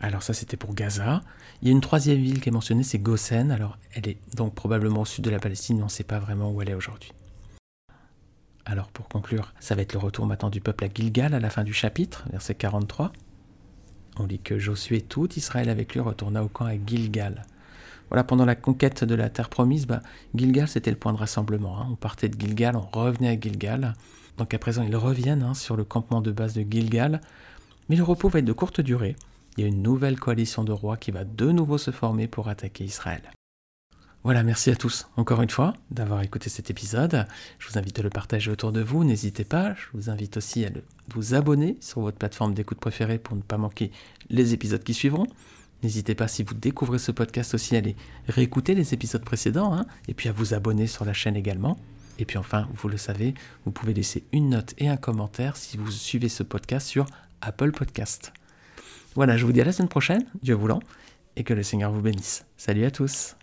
Alors 0.00 0.22
ça, 0.22 0.34
c'était 0.34 0.56
pour 0.56 0.74
Gaza. 0.74 1.22
Il 1.62 1.68
y 1.68 1.70
a 1.70 1.72
une 1.72 1.80
troisième 1.80 2.20
ville 2.20 2.40
qui 2.40 2.48
est 2.48 2.52
mentionnée, 2.52 2.82
c'est 2.82 2.98
Gosen. 2.98 3.50
Alors 3.50 3.78
elle 3.94 4.08
est 4.08 4.18
donc 4.36 4.54
probablement 4.54 5.02
au 5.02 5.04
sud 5.04 5.24
de 5.24 5.30
la 5.30 5.38
Palestine, 5.38 5.76
mais 5.76 5.82
on 5.82 5.86
ne 5.86 5.90
sait 5.90 6.04
pas 6.04 6.18
vraiment 6.18 6.50
où 6.50 6.60
elle 6.60 6.70
est 6.70 6.74
aujourd'hui. 6.74 7.12
Alors 8.66 8.88
pour 8.88 9.08
conclure, 9.08 9.52
ça 9.60 9.74
va 9.74 9.82
être 9.82 9.92
le 9.92 9.98
retour 9.98 10.26
maintenant 10.26 10.50
du 10.50 10.60
peuple 10.60 10.84
à 10.84 10.88
Gilgal 10.92 11.34
à 11.34 11.40
la 11.40 11.50
fin 11.50 11.64
du 11.64 11.74
chapitre, 11.74 12.24
verset 12.30 12.54
43. 12.54 13.12
On 14.18 14.26
lit 14.26 14.38
que 14.38 14.58
Josué, 14.58 15.00
tout 15.00 15.32
Israël 15.34 15.68
avec 15.68 15.92
lui, 15.92 16.00
retourna 16.00 16.42
au 16.42 16.48
camp 16.48 16.66
à 16.66 16.74
Gilgal. 16.74 17.44
Voilà, 18.08 18.24
pendant 18.24 18.44
la 18.44 18.54
conquête 18.54 19.04
de 19.04 19.14
la 19.14 19.28
terre 19.28 19.48
promise, 19.48 19.86
bah, 19.86 20.00
Gilgal 20.34 20.68
c'était 20.68 20.90
le 20.90 20.96
point 20.96 21.12
de 21.12 21.18
rassemblement. 21.18 21.80
Hein. 21.80 21.88
On 21.90 21.96
partait 21.96 22.28
de 22.28 22.40
Gilgal, 22.40 22.76
on 22.76 22.86
revenait 22.98 23.28
à 23.28 23.40
Gilgal. 23.40 23.94
Donc 24.38 24.54
à 24.54 24.58
présent, 24.58 24.82
ils 24.82 24.96
reviennent 24.96 25.42
hein, 25.42 25.54
sur 25.54 25.76
le 25.76 25.84
campement 25.84 26.20
de 26.20 26.32
base 26.32 26.54
de 26.54 26.62
Gilgal. 26.62 27.20
Mais 27.88 27.96
le 27.96 28.02
repos 28.02 28.28
va 28.28 28.38
être 28.38 28.44
de 28.44 28.52
courte 28.52 28.80
durée. 28.80 29.16
Il 29.56 29.62
y 29.62 29.64
a 29.64 29.68
une 29.68 29.82
nouvelle 29.82 30.18
coalition 30.18 30.64
de 30.64 30.72
rois 30.72 30.96
qui 30.96 31.10
va 31.10 31.24
de 31.24 31.50
nouveau 31.50 31.78
se 31.78 31.90
former 31.90 32.26
pour 32.26 32.48
attaquer 32.48 32.84
Israël. 32.84 33.22
Voilà, 34.24 34.42
merci 34.42 34.70
à 34.70 34.74
tous 34.74 35.06
encore 35.16 35.42
une 35.42 35.50
fois 35.50 35.74
d'avoir 35.90 36.22
écouté 36.22 36.48
cet 36.48 36.70
épisode. 36.70 37.26
Je 37.58 37.68
vous 37.68 37.78
invite 37.78 37.98
à 37.98 38.02
le 38.02 38.08
partager 38.08 38.50
autour 38.50 38.72
de 38.72 38.80
vous, 38.80 39.04
n'hésitez 39.04 39.44
pas. 39.44 39.74
Je 39.74 39.84
vous 39.92 40.08
invite 40.08 40.38
aussi 40.38 40.64
à 40.64 40.70
vous 41.12 41.34
abonner 41.34 41.76
sur 41.80 42.00
votre 42.00 42.16
plateforme 42.16 42.54
d'écoute 42.54 42.80
préférée 42.80 43.18
pour 43.18 43.36
ne 43.36 43.42
pas 43.42 43.58
manquer 43.58 43.90
les 44.30 44.54
épisodes 44.54 44.82
qui 44.82 44.94
suivront. 44.94 45.26
N'hésitez 45.82 46.14
pas, 46.14 46.26
si 46.26 46.42
vous 46.42 46.54
découvrez 46.54 46.98
ce 46.98 47.12
podcast 47.12 47.52
aussi, 47.52 47.74
à 47.74 47.78
aller 47.78 47.96
réécouter 48.26 48.74
les 48.74 48.94
épisodes 48.94 49.24
précédents, 49.24 49.74
hein, 49.74 49.84
et 50.08 50.14
puis 50.14 50.30
à 50.30 50.32
vous 50.32 50.54
abonner 50.54 50.86
sur 50.86 51.04
la 51.04 51.12
chaîne 51.12 51.36
également. 51.36 51.78
Et 52.18 52.24
puis 52.24 52.38
enfin, 52.38 52.66
vous 52.74 52.88
le 52.88 52.96
savez, 52.96 53.34
vous 53.66 53.72
pouvez 53.72 53.92
laisser 53.92 54.24
une 54.32 54.48
note 54.48 54.72
et 54.78 54.88
un 54.88 54.96
commentaire 54.96 55.58
si 55.58 55.76
vous 55.76 55.90
suivez 55.90 56.30
ce 56.30 56.42
podcast 56.42 56.86
sur 56.86 57.04
Apple 57.42 57.72
Podcast. 57.72 58.32
Voilà, 59.14 59.36
je 59.36 59.46
vous 59.46 59.52
dis 59.52 59.60
à 59.60 59.64
la 59.64 59.72
semaine 59.72 59.88
prochaine, 59.88 60.24
Dieu 60.42 60.54
voulant, 60.54 60.80
et 61.36 61.44
que 61.44 61.54
le 61.54 61.62
Seigneur 61.62 61.92
vous 61.92 62.02
bénisse. 62.02 62.46
Salut 62.56 62.84
à 62.84 62.90
tous. 62.90 63.36